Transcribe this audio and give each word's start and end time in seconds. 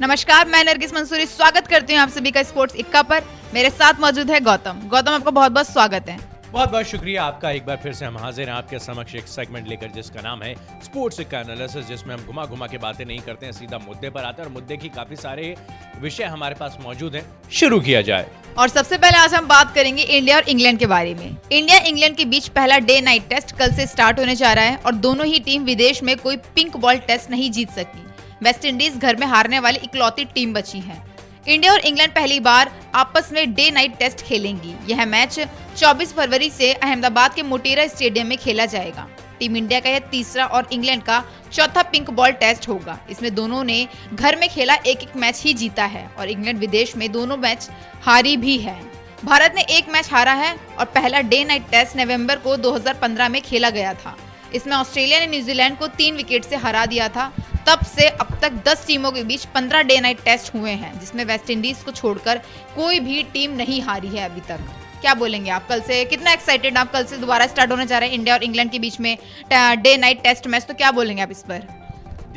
नमस्कार 0.00 0.48
मैं 0.48 0.62
नरगिस 0.64 0.92
मंसूरी 0.94 1.24
स्वागत 1.26 1.66
करती 1.66 1.94
हूँ 1.94 2.00
आप 2.00 2.08
सभी 2.08 2.30
का 2.30 2.42
स्पोर्ट्स 2.42 2.74
इक्का 2.76 3.00
पर। 3.02 3.22
मेरे 3.54 3.70
साथ 3.70 4.00
मौजूद 4.00 4.30
है 4.30 4.38
गौतम। 4.40 4.80
गौतम 4.88 5.12
आपका 5.12 5.30
बहुत 5.30 5.52
बहुत 5.52 5.68
स्वागत 5.68 6.08
है। 6.08 6.18
बहुत 6.52 6.70
बहुत 6.70 6.86
शुक्रिया 6.86 7.24
आपका 7.24 7.50
एक 7.50 7.64
बार 7.66 7.76
फिर 7.76 7.92
से 7.92 8.04
हम 8.04 8.18
हाजिर 8.18 8.48
हैं 8.48 8.54
आपके 8.56 8.78
समक्ष 8.78 9.14
एक 9.14 9.26
सेगमेंट 9.28 9.68
लेकर 9.68 9.90
जिसका 9.90 10.20
नाम 10.20 10.42
है 10.42 10.54
स्पोर्ट्स 10.84 11.20
का 11.30 11.40
एनालिसिस 11.40 11.86
जिसमें 11.88 12.14
हम 12.14 12.22
घुमा 12.22 12.44
घुमा 12.46 12.66
के 12.66 12.78
बातें 12.78 13.04
नहीं 13.04 13.18
करते 13.20 13.46
हैं 13.46 13.52
सीधा 13.52 13.78
मुद्दे 13.78 14.10
पर 14.10 14.24
आते 14.24 14.42
हैं 14.42 14.48
और 14.48 14.54
मुद्दे 14.54 14.76
की 14.76 14.88
काफ़ी 14.88 15.16
सारे 15.16 15.54
विषय 16.00 16.24
हमारे 16.26 16.54
पास 16.54 16.78
मौजूद 16.82 17.16
हैं। 17.16 17.24
शुरू 17.52 17.80
किया 17.80 18.02
जाए। 18.02 18.30
और 18.58 18.68
सबसे 18.68 18.98
पहले 18.98 19.18
आज 19.18 19.34
हम 19.34 19.46
बात 19.48 19.74
करेंगे 19.74 20.02
इंडिया 20.02 20.36
और 20.36 20.48
इंग्लैंड 20.48 20.78
के 20.78 20.86
बारे 20.88 21.14
में। 21.14 21.36
इंडिया 21.52 21.78
इंग्लैंड 21.80 22.16
के 22.16 22.24
बीच 22.26 22.48
पहला 22.50 22.78
डे 22.80 23.00
नाइट 23.00 23.28
टेस्ट 23.28 23.56
कल 23.58 23.74
से 23.76 23.86
स्टार्ट 23.86 24.18
होने 24.18 24.36
जा 24.36 24.52
रहा 24.52 24.64
है 24.64 24.76
और 24.76 24.94
दोनों 25.06 25.26
ही 25.26 25.40
टीम 25.40 25.64
विदेश 25.64 26.02
में 26.02 26.16
कोई 26.18 26.36
पिंक 26.54 26.76
बॉल 26.76 26.98
टेस्ट 27.08 27.30
नहीं 27.30 27.50
जीत 27.50 27.70
सकी। 27.70 28.06
वेस्ट 28.42 28.64
इंडीज 28.64 28.96
घर 28.96 29.16
में 29.16 29.26
हारने 29.26 29.58
वाली 29.58 29.78
इकलौती 29.84 30.24
टीम 30.24 30.52
बची 30.54 30.80
है। 30.80 31.02
इंडिया 31.48 31.72
और 31.72 31.80
इंग्लैंड 31.80 32.12
पहली 32.12 32.40
बार 32.40 32.70
आपस 32.94 33.30
में 33.32 33.54
डे 33.54 33.70
नाइट 33.70 33.96
टेस्ट 33.98 34.20
खेलेंगी। 34.20 34.74
यह 34.88 35.04
मैच 35.06 35.38
24 35.76 36.12
फरवरी 36.12 36.50
से 36.50 36.72
अहमदाबाद 36.72 37.34
के 37.34 37.42
मोटेरा 37.42 37.86
स्टेडियम 37.86 38.26
में 38.26 38.36
खेला 38.38 38.66
जाएगा। 38.66 39.06
टीम 39.40 39.56
इंडिया 39.56 39.80
का 39.80 39.90
यह 39.90 39.98
तीसरा 39.98 40.44
और 40.46 40.68
इंग्लैंड 40.72 41.02
का 41.02 41.22
चौथा 41.52 41.82
पिंक 41.82 42.10
बॉल 42.10 42.30
टेस्ट 42.30 42.68
होगा। 42.68 42.98
इसमें 43.10 43.34
दोनों 43.34 43.64
ने 43.64 43.86
घर 44.14 44.36
में 44.36 44.48
खेला 44.48 44.74
एक 44.74 45.02
एक 45.02 45.16
मैच 45.16 45.42
ही 45.42 45.54
जीता 45.54 45.84
है 45.84 46.10
और 46.18 46.28
इंग्लैंड 46.28 46.58
विदेश 46.58 46.96
में 46.96 47.10
दोनों 47.12 47.36
मैच 47.36 47.68
हारी 48.02 48.36
भी 48.36 48.58
है। 48.58 48.80
भारत 49.24 49.52
ने 49.56 49.62
एक 49.70 49.88
मैच 49.88 50.10
हारा 50.12 50.32
है 50.32 50.54
और 50.78 50.84
पहला 50.84 51.20
डे 51.20 51.44
नाइट 51.44 51.68
टेस्ट 51.70 51.96
नवंबर 51.96 52.36
को 52.36 52.56
2015 52.56 53.28
में 53.28 53.40
खेला 53.42 53.70
गया 53.70 53.94
था। 53.94 54.16
इसमें 54.54 54.76
ऑस्ट्रेलिया 54.76 55.18
ने 55.20 55.26
न्यूजीलैंड 55.26 55.78
को 55.78 55.86
तीन 55.86 56.16
विकेट 56.16 56.44
से 56.44 56.56
हरा 56.56 56.86
दिया 56.86 57.08
था। 57.08 57.32
तब 57.68 57.84
से 57.86 58.07
तक 58.40 58.62
10 58.64 58.86
टीमों 58.86 59.12
के 59.12 59.22
बीच 59.24 59.46
15 59.56 59.82
डे 59.82 59.98
नाइट 60.00 60.22
टेस्ट 60.24 60.54
हुए 60.54 60.70
हैं, 60.72 60.98
जिसमें 61.00 61.24
वेस्ट 61.24 61.50
इंडीज 61.50 61.82
को 61.82 61.92
छोड़कर 61.92 62.40
कोई 62.76 63.00
भी 63.00 63.22
टीम 63.32 63.56
नहीं 63.56 63.80
हारी 63.82 64.08
है 64.08 64.24
अभी 64.24 64.40
तक। 64.48 64.60
क्या 65.00 65.14
बोलेंगे 65.14 65.50
आप 65.50 65.68
कल 65.68 65.80
से? 65.80 66.04
कितना 66.04 66.32
एक्साइटेड 66.32 66.78
आप 66.78 66.92
कल 66.92 67.04
से 67.04 67.16
दोबारा 67.16 67.46
स्टार्ट 67.46 67.70
होने 67.70 67.86
जा 67.86 67.98
रहे 67.98 68.08
हैं 68.08 68.16
इंडिया 68.16 68.34
और 68.34 68.44
इंग्लैंड 68.44 68.70
के 68.70 68.78
बीच 68.78 69.00
में 69.00 69.16
डे 69.52 69.96
नाइट 69.96 70.22
टेस्ट 70.22 70.46
मैच? 70.46 70.62
तो 70.62 70.74
क्या 70.74 70.90
बोलेंगे 70.92 71.22
आप 71.22 71.30
इस 71.30 71.42
पर? 71.42 71.66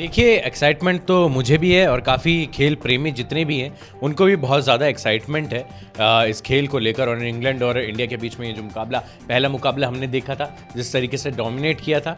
देखिए 0.02 0.30
एक्साइटमेंट 0.38 1.03
तो 1.05 1.16
मुझे 1.30 1.57
भी 1.57 1.71
है 1.71 1.88
और 1.88 2.02
काफ़ी 2.02 2.33
खेल 2.53 2.75
प्रेमी 2.75 3.11
जितने 3.11 3.44
भी 3.45 3.59
हैं, 3.59 3.71
उनको 4.03 4.25
भी 4.25 4.35
बहुत 4.35 4.63
ज़्यादा 4.63 4.85
एक्साइटमेंट 4.88 5.53
है 5.53 6.30
इस 6.30 6.41
खेल 6.41 6.67
को 6.67 6.80
लेकर 6.80 7.09
और 7.09 7.23
इंग्लैंड 7.23 7.63
और 7.63 7.80
इंडिया 7.80 8.07
के 8.07 8.17
बीच 8.17 8.39
में 8.39 8.47
ये 8.47 8.53
जो 8.53 8.63
मुकाबला, 8.63 8.99
पहला 8.99 9.49
मुकाबला 9.49 9.88
हमने 9.88 10.07
देखा 10.07 10.35
था, 10.35 10.49
जिस 10.75 10.91
तरीके 10.94 11.17
से 11.17 11.31
डोमिनेट 11.31 11.81
किया 11.81 11.99
था 11.99 12.17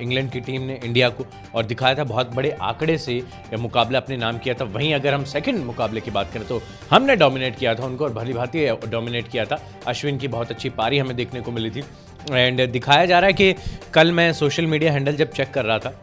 इंग्लैंड 0.00 0.30
की 0.32 0.40
टीम 0.40 0.62
ने 0.62 0.80
इंडिया 0.84 1.08
को 1.10 1.26
और 1.54 1.66
दिखाया 1.66 1.94
था, 1.94 2.04
बहुत 2.04 2.34
बड़े 2.34 2.50
आंकड़े 2.52 2.98
से 2.98 3.14
यह 3.14 3.56
मुकाबला 3.58 3.98
अपने 3.98 4.16
नाम 4.16 4.38
किया 4.38 4.54
था। 4.54 4.64
वहीं 4.66 4.92
अगर 4.94 5.14
हम 5.14 5.24
सेकंड 5.26 5.64
मुकाबले 5.64 6.00
की 6.00 6.10
बात 6.10 6.32
करें 6.34 6.46
तो 6.48 6.62
हमने 6.90 7.16
डोमिनेट 7.18 7.58
किया 7.58 7.74
था 7.74 7.86
उनको 7.86 8.04
और 8.04 8.12
भली 8.14 8.32
भांति 8.32 8.66
डोमिनेट 8.86 9.28
किया 9.28 9.44
था। 9.44 9.62
अश्विन 9.86 10.18
की 10.18 10.28
बहुत 10.28 10.50
अच्छी 10.50 10.70
पारी 10.72 10.98
हमें 10.98 11.16
देखने 11.16 11.40
को 11.40 11.52
मिली 11.52 11.70
थी। 11.70 11.84
एंड 12.32 12.68
दिखाया 12.70 13.06
जा 13.06 13.18
रहा 13.18 13.26
है 13.26 13.32
कि 13.34 13.54
कल 13.94 14.12
मैं 14.12 14.32
सोशल 14.34 14.66
मीडिया 14.66 14.92
हैंडल 14.92 15.16
जब 15.16 15.32
चेक 15.32 15.50
कर 15.50 15.64
रहा 15.64 15.78
था 15.78 15.98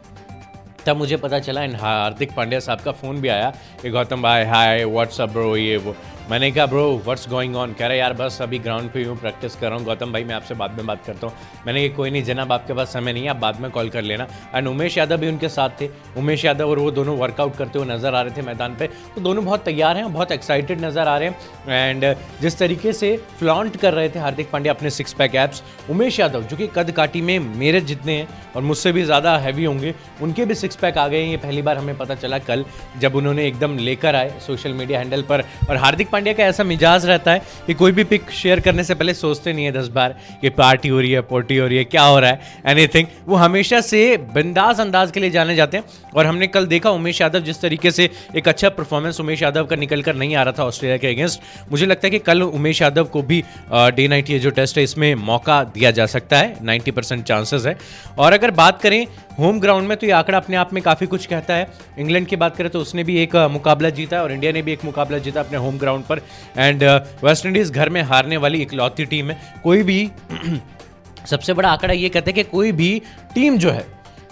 तब 0.87 0.97
मुझे 0.97 1.17
पता 1.17 1.39
चला, 1.39 1.61
एंड 1.63 1.75
हार्दिक 1.75 2.33
पांड्या 2.35 2.59
साहब 2.59 2.79
का 2.79 2.91
फ़ोन 2.91 3.21
भी 3.21 3.27
आया 3.27 3.49
कि 3.81 3.89
गौतम 3.89 4.21
भाई 4.21 4.43
हाय 4.45 4.83
व्हाट्सअप 4.85 5.29
ब्रो 5.29 5.55
ये 5.57 5.77
वो। 5.77 5.95
मैंने 6.29 6.49
कहा, 6.51 6.65
ब्रो 6.65 6.83
व्हाट्स 7.05 7.27
गोइंग 7.29 7.55
ऑन 7.55 7.73
कह 7.73 7.87
रहे 7.87 7.97
यार, 7.97 8.13
बस 8.13 8.37
अभी 8.41 8.59
ग्राउंड 8.59 8.89
पे 8.91 9.03
हूँ 9.03 9.17
प्रैक्टिस 9.17 9.55
कर 9.55 9.67
रहा 9.67 9.77
हूँ. 9.77 9.85
गौतम 9.85 10.13
भाई, 10.13 10.23
मैं 10.23 10.35
आपसे 10.35 10.53
बाद 10.53 10.77
में 10.77 10.85
बात 10.85 11.03
करता 11.05 11.27
हूँ। 11.27 11.35
मैंने 11.65 11.87
कहा, 11.87 11.95
कोई 11.97 12.11
नहीं, 12.11 12.23
जनाब, 12.23 12.51
आपके 12.51 12.73
पास 12.73 12.93
समय 12.93 13.13
नहीं 13.13 13.23
है, 13.23 13.29
आप 13.29 13.35
बाद 13.35 13.59
में 13.61 13.69
कॉल 13.71 13.89
कर 13.89 14.01
लेना. 14.01 14.27
एंड 14.55 14.67
उमेश 14.67 14.97
यादव 14.97 15.17
भी 15.17 15.27
उनके 15.27 15.49
साथ 15.49 15.69
थे। 15.81 15.89
उमेश 16.17 16.45
यादव 16.45 16.69
और 16.69 16.79
वो 16.79 16.91
दोनों 16.91 17.17
वर्कआउट 17.17 17.55
करते 17.57 17.79
हुए 17.79 17.87
नज़र 17.87 18.15
आ 18.15 18.21
रहे 18.21 18.37
थे 18.37 18.41
मैदान 18.41 18.75
पर 18.75 18.87
तो 19.15 19.21
दोनों 19.21 19.43
बहुत 19.45 19.63
तैयार 19.65 19.97
हैं, 19.97 20.11
बहुत 20.13 20.31
एक्साइटेड 20.31 20.83
नज़र 20.85 21.07
आ 21.07 21.17
रहे 21.17 21.29
हैं। 21.29 21.89
एंड 21.89 22.15
जिस 22.41 22.57
तरीके 22.59 22.93
से 22.93 23.15
फ्लॉन्ट 23.39 23.77
कर 23.77 23.93
रहे 23.93 24.09
थे 24.09 24.19
हार्दिक 24.19 24.49
पांड्या 24.51 24.73
अपने 24.73 24.89
six 24.89 25.13
pack 25.13 25.35
abs 25.35 25.63
Umesh 25.89 26.19
Yadav, 26.19 26.41
जो 26.41 26.57
कि 26.57 26.67
कद 26.75 26.91
काटी 26.91 27.21
में 27.21 27.37
मेरे 27.39 27.81
जितने 27.83 28.17
हैं 28.17 28.27
और 28.55 28.61
मुझसे 28.63 28.91
भी 28.91 29.03
ज़्यादा 29.03 29.37
हैवी 29.37 29.65
होंगे, 29.65 29.93
उनके 30.21 30.45
भी 30.45 30.55
सिक्स 30.55 30.75
पैक 30.75 30.97
आ 30.97 31.07
गए 31.07 31.21
हैं। 31.23 31.29
ये 31.31 31.37
पहली 31.37 31.61
बार 31.61 31.77
हमें 31.77 31.97
पता 31.97 32.15
चला 32.15 32.39
कल, 32.41 32.65
जब 32.99 33.15
उन्होंने 33.15 33.47
एकदम 33.47 33.77
लेकर 33.77 34.15
आए 34.15 34.33
सोशल 34.47 34.73
मीडिया 34.73 34.99
हैंडल 34.99 35.21
पर। 35.21 35.43
और 35.69 35.77
हार्दिक 35.77 36.11
पांड्या 36.15 36.33
का 36.33 36.43
ऐसा 36.45 36.63
मिजाज 36.63 37.05
रहता 37.05 37.31
है 37.31 37.41
कि 37.67 37.73
कोई 37.73 37.91
भी 37.91 38.03
पिक 38.05 38.29
शेयर 38.33 38.59
करने 38.59 38.83
से 38.83 38.95
पहले 38.95 39.13
सोचते 39.15 39.53
नहीं 39.53 39.65
है 39.65 39.71
दस 39.71 39.87
बार 39.91 40.15
कि 40.41 40.49
पार्टी 40.51 40.89
हो 40.89 40.99
रही 40.99 41.11
है 41.11 41.21
पोर्टी 41.23 41.57
हो 41.57 41.67
रही 41.67 41.77
है, 41.77 41.83
क्या 41.85 42.03
हो 42.03 42.19
रहा 42.19 42.31
है 42.31 42.61
एनीथिंग 42.67 43.07
वो 43.27 43.35
हमेशा 43.37 43.81
से 43.81 44.05
बिंदास 44.33 44.79
अंदाज 44.79 45.11
के 45.11 45.19
लिए 45.19 45.29
जाने 45.29 45.55
जाते 45.55 45.77
हैं। 45.77 45.83
और 46.15 46.25
हमने 46.25 46.47
कल 46.47 46.65
देखा 46.65 46.89
उमेश 46.91 47.21
यादव 47.21 47.39
जिस 47.41 47.61
तरीके 47.61 47.91
से 47.91 48.09
एक 48.35 48.47
अच्छा 48.47 48.69
परफॉर्मेंस 48.71 49.19
उमेश 49.19 49.41
यादव 49.41 49.65
का 49.65 49.75
निकल 49.75 50.01
कर 50.01 50.15
नहीं 50.15 50.35
आ 50.35 50.43
रहा 50.43 50.53
था 50.59 50.65
ऑस्ट्रेलिया 50.65 50.97
के 50.97 51.07
अगेंस्ट 51.07 51.41
मुझे 51.71 51.85
लगता 51.85 52.07
है 52.07 52.11
कि 52.11 52.19
कल 52.21 52.41
उमेश 52.43 52.81
यादव 52.81 53.05
को 53.07 53.21
भी 53.23 53.43
डे 53.71 54.07
नाइट 54.07 54.29
ये 54.29 54.39
जो 54.39 54.49
टेस्ट 54.51 54.77
है, 54.77 54.83
इसमें 54.83 55.13
मौका 55.25 55.63
दिया 55.65 55.91
जा 55.91 56.05
सकता 56.07 56.37
है। 56.37 56.55
नाइन्टी 56.63 56.91
परसेंट 56.91 57.23
चांसेस 57.23 57.65
है। 57.65 57.77
और 58.17 58.33
अगर 58.33 58.51
बात 58.53 58.81
करें 58.81 59.05
होम 59.39 59.59
ग्राउंड 59.59 59.87
में 59.87 59.95
तो 59.97 60.07
ये 60.07 60.11
आंकड़ा 60.13 60.37
अपने 60.37 60.57
आप 60.57 60.73
में 60.73 60.81
काफ़ी 60.83 61.07
कुछ 61.07 61.25
कहता 61.25 61.53
है। 61.53 61.67
इंग्लैंड 61.99 62.27
की 62.27 62.35
बात 62.35 62.55
करें 62.57 62.69
तो 62.69 62.79
उसने 62.79 63.03
भी 63.03 63.17
एक 63.19 63.35
मुकाबला 63.51 63.89
जीता 63.91 64.21
और 64.21 64.31
इंडिया 64.31 64.51
ने 64.51 64.61
भी 64.61 64.73
एक 64.73 64.85
मुकाबला 64.85 65.17
जीता 65.17 65.39
अपने 65.39 65.57
होम 65.57 65.77
ग्राउंड 65.77 66.03
पर। 66.09 66.21
एंड 66.57 66.83
वेस्ट 67.23 67.45
इंडीज़ 67.45 67.71
घर 67.71 67.89
में 67.89 68.01
हारने 68.03 68.37
वाली 68.37 68.61
इकलौती 68.61 69.05
टीम 69.05 69.31
है। 69.31 69.37
कोई 69.63 69.83
भी 69.83 70.09
सबसे 71.25 71.53
बड़ा 71.53 71.69
आंकड़ा 71.69 71.93
ये 71.93 72.09
कहते 72.09 72.31
हैं 72.31 72.35
कि 72.35 72.43
कोई 72.49 72.71
भी 72.71 73.01
टीम 73.35 73.57
जो 73.57 73.71
है, 73.71 73.85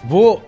वो 0.05 0.43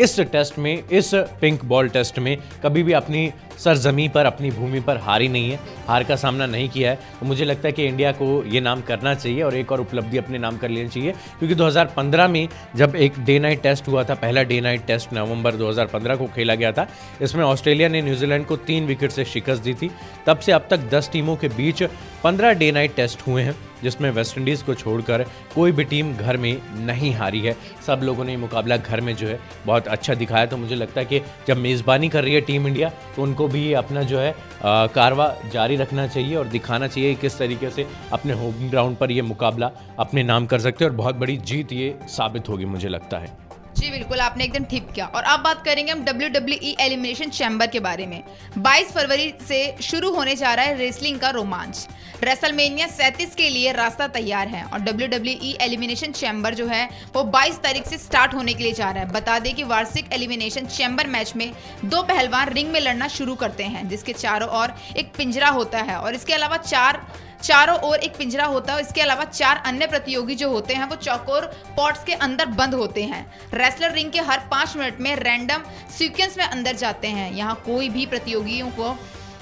इस 0.00 0.18
टेस्ट 0.22 0.58
में, 0.58 0.88
इस 0.88 1.10
पिंक 1.40 1.64
बॉल 1.64 1.88
टेस्ट 1.88 2.18
में 2.18 2.36
कभी 2.62 2.82
भी 2.82 2.92
अपनी 2.92 3.30
सरजमी 3.58 4.08
पर, 4.08 4.26
अपनी 4.26 4.50
भूमि 4.50 4.80
पर 4.80 4.96
हारी 4.96 5.28
नहीं 5.28 5.50
है, 5.50 5.58
हार 5.86 6.04
का 6.04 6.16
सामना 6.16 6.46
नहीं 6.46 6.68
किया 6.68 6.90
है। 6.90 6.96
तो 7.20 7.26
मुझे 7.26 7.44
लगता 7.44 7.68
है 7.68 7.72
कि 7.72 7.84
इंडिया 7.84 8.12
को 8.12 8.42
ये 8.44 8.60
नाम 8.60 8.80
करना 8.80 9.14
चाहिए 9.14 9.42
और 9.42 9.54
एक 9.54 9.72
और 9.72 9.80
उपलब्धि 9.80 10.18
अपने 10.18 10.38
नाम 10.38 10.56
कर 10.56 10.68
लेनी 10.68 10.88
चाहिए, 10.88 11.12
क्योंकि 11.38 11.54
2015 11.54 12.28
में 12.28 12.48
जब 12.76 12.96
एक 12.96 13.18
डे 13.18 13.38
नाइट 13.38 13.62
टेस्ट 13.62 13.88
हुआ 13.88 14.04
था, 14.04 14.14
पहला 14.14 14.42
डे 14.42 14.60
नाइट 14.60 14.86
टेस्ट 14.86 15.12
नवंबर 15.12 15.54
2015 15.54 16.16
को 16.16 16.26
खेला 16.26 16.54
गया 16.54 16.72
था, 16.72 16.88
इसमें 17.22 17.44
ऑस्ट्रेलिया 17.44 17.88
ने 17.88 18.02
न्यूजीलैंड 18.02 18.46
को 18.46 18.56
तीन 18.56 18.86
विकेट 18.86 19.10
से 19.10 19.24
शिकस्त 19.24 19.62
दी 19.62 19.74
थी। 19.74 19.90
तब 20.26 20.38
से 20.38 20.52
अब 20.52 20.66
तक 20.70 20.90
दस 20.90 21.10
टीमों 21.12 21.36
के 21.36 21.48
बीच 21.48 21.82
पंद्रह 22.24 22.52
डे 22.52 22.70
नाइट 22.72 22.94
टेस्ट 22.96 23.26
हुए 23.26 23.42
हैं, 23.42 23.54
जिसमें 23.82 24.10
वेस्ट 24.10 24.38
इंडीज़ 24.38 24.64
को 24.64 24.74
छोड़कर 24.74 25.24
कोई 25.54 25.72
भी 25.72 25.84
टीम 25.84 26.12
घर 26.14 26.36
में 26.36 26.56
नहीं 26.76 27.12
हारी 27.14 27.40
है। 27.40 27.56
सब 27.86 28.00
लोगों 28.02 28.24
ने 28.24 28.36
मुकाबला 28.36 28.76
घर 28.76 29.00
में 29.00 29.14
जो 29.16 29.26
है 29.28 29.38
बहुत 29.66 29.88
अच्छा 29.88 30.14
दिखाया। 30.14 30.46
तो 30.46 30.56
मुझे 30.56 30.74
लगता 30.74 31.00
है 31.00 31.06
कि 31.06 31.20
जब 31.48 31.56
मेज़बानी 31.56 32.08
कर 32.08 32.24
रही 32.24 32.34
है 32.34 32.40
टीम 32.40 32.66
इंडिया 32.66 32.88
तो 33.16 33.22
उनको 33.22 33.45
भी 33.48 33.72
अपना 33.74 34.02
जो 34.02 34.18
है 34.18 34.34
कारवा 34.64 35.34
जारी 35.52 35.76
रखना 35.76 36.06
चाहिए 36.06 36.36
और 36.36 36.46
दिखाना 36.48 36.88
चाहिए 36.88 37.14
किस 37.14 37.38
तरीके 37.38 37.70
से 37.70 37.86
अपने 38.12 38.32
होम 38.32 38.68
ग्राउंड 38.70 38.96
पर 38.96 39.10
ये 39.10 39.22
मुकाबला 39.22 39.70
अपने 39.98 40.22
नाम 40.22 40.46
कर 40.46 40.60
सकते 40.60 40.84
हैं 40.84 40.90
और 40.90 40.96
बहुत 40.96 41.16
बड़ी 41.16 41.36
जीत 41.36 41.72
ये 41.72 41.98
साबित 42.08 42.48
होगी, 42.48 42.64
मुझे 42.66 42.88
लगता 42.88 43.18
है। 43.18 43.34
जी, 43.76 43.90
बिल्कुल, 43.90 44.20
आपने 44.20 44.44
एकदम 44.44 44.64
ठीक 44.64 44.85
किया। 44.96 45.06
और 45.06 45.22
अब 45.24 45.40
बात 45.40 45.64
करेंगे 45.64 45.92
हम 45.92 46.04
डब्ल्यू 46.04 46.28
डब्ल्यू 46.30 46.74
एलिमिनेशन 46.80 47.30
चैम्बर 47.30 47.66
के 47.66 47.80
बारे 47.80 48.06
में। 48.06 48.22
22 48.58 48.92
फरवरी 48.92 49.32
से 49.48 49.60
शुरू 49.82 50.10
होने 50.10 50.34
जा 50.36 50.54
रहा 50.54 50.64
है 50.64 50.76
रेसलिंग 50.78 51.20
का 51.20 51.30
रोमांच। 51.30 51.86
रेसलमेनिया 52.24 52.86
सैंतीस 52.86 53.34
के 53.34 53.48
लिए 53.50 53.72
रास्ता 53.72 54.06
तैयार 54.08 54.48
है 54.48 54.64
और 54.64 54.78
डब्ल्यू 54.80 55.08
डब्ल्यू 55.08 55.54
एलिमिनेशन 55.60 56.12
चैम्बर 56.12 56.54
जो 56.54 56.66
है, 56.66 56.88
वो 57.14 57.22
22 57.24 57.58
तारीख 57.62 57.86
से 57.86 57.98
स्टार्ट 57.98 58.34
होने 58.34 58.54
के 58.54 58.64
लिए 58.64 58.72
जा 58.72 58.90
रहा 58.90 59.02
है। 59.02 59.12
बता 59.12 59.38
दें 59.38 59.54
कि 59.54 59.64
वार्षिक 59.64 60.12
एलिमिनेशन 60.12 60.66
चैम्बर 60.68 61.06
मैच 61.06 61.32
में 61.36 61.52
दो 61.84 62.02
पहलवान 62.04 62.48
रिंग 62.48 62.70
में 62.70 62.80
लड़ना 62.80 63.08
शुरू 63.08 63.34
करते 63.34 63.64
हैं, 63.64 63.88
जिसके 63.88 64.12
चारों 64.14 64.48
ओर 64.60 64.74
एक 64.96 65.12
पिंजरा 65.16 65.48
होता 65.50 65.78
है 65.80 65.96
और 65.96 66.14
इसके 66.14 66.34
अलावा 66.34 66.56
चार, 66.56 67.02
चारों 67.42 67.76
ओर 67.80 67.98
एक 67.98 68.16
पिंजरा 68.16 68.44
होता 68.44 68.74
है 68.74 68.80
इसके 68.80 69.00
अलावा 69.00 69.24
चार 69.24 69.62
अन्य 69.66 69.86
प्रतियोगी 69.86 70.34
जो 70.34 70.48
होते 70.50 70.74
हैं, 70.74 70.84
वो 70.84 70.96
चौकोर 70.96 71.44
पॉट्स 71.76 72.04
के 72.04 72.12
अंदर 72.14 72.46
बंद 72.46 72.74
होते 72.74 73.02
हैं। 73.02 73.24
रेसलर 73.54 73.92
रिंग 73.92 74.10
के 74.10 74.20
हर 74.20 74.38
पाँच 74.50 74.76
मिनट 74.76 74.85
में 75.00 75.14
रैंडम 75.16 75.62
सीक्वेंस 75.98 76.38
में 76.38 76.44
अंदर 76.44 76.76
जाते 76.76 77.08
हैं। 77.08 77.32
यहाँ 77.32 77.62
कोई 77.66 77.88
भी 77.88 78.06
प्रतियोगियों 78.06 78.70
को 78.70 78.96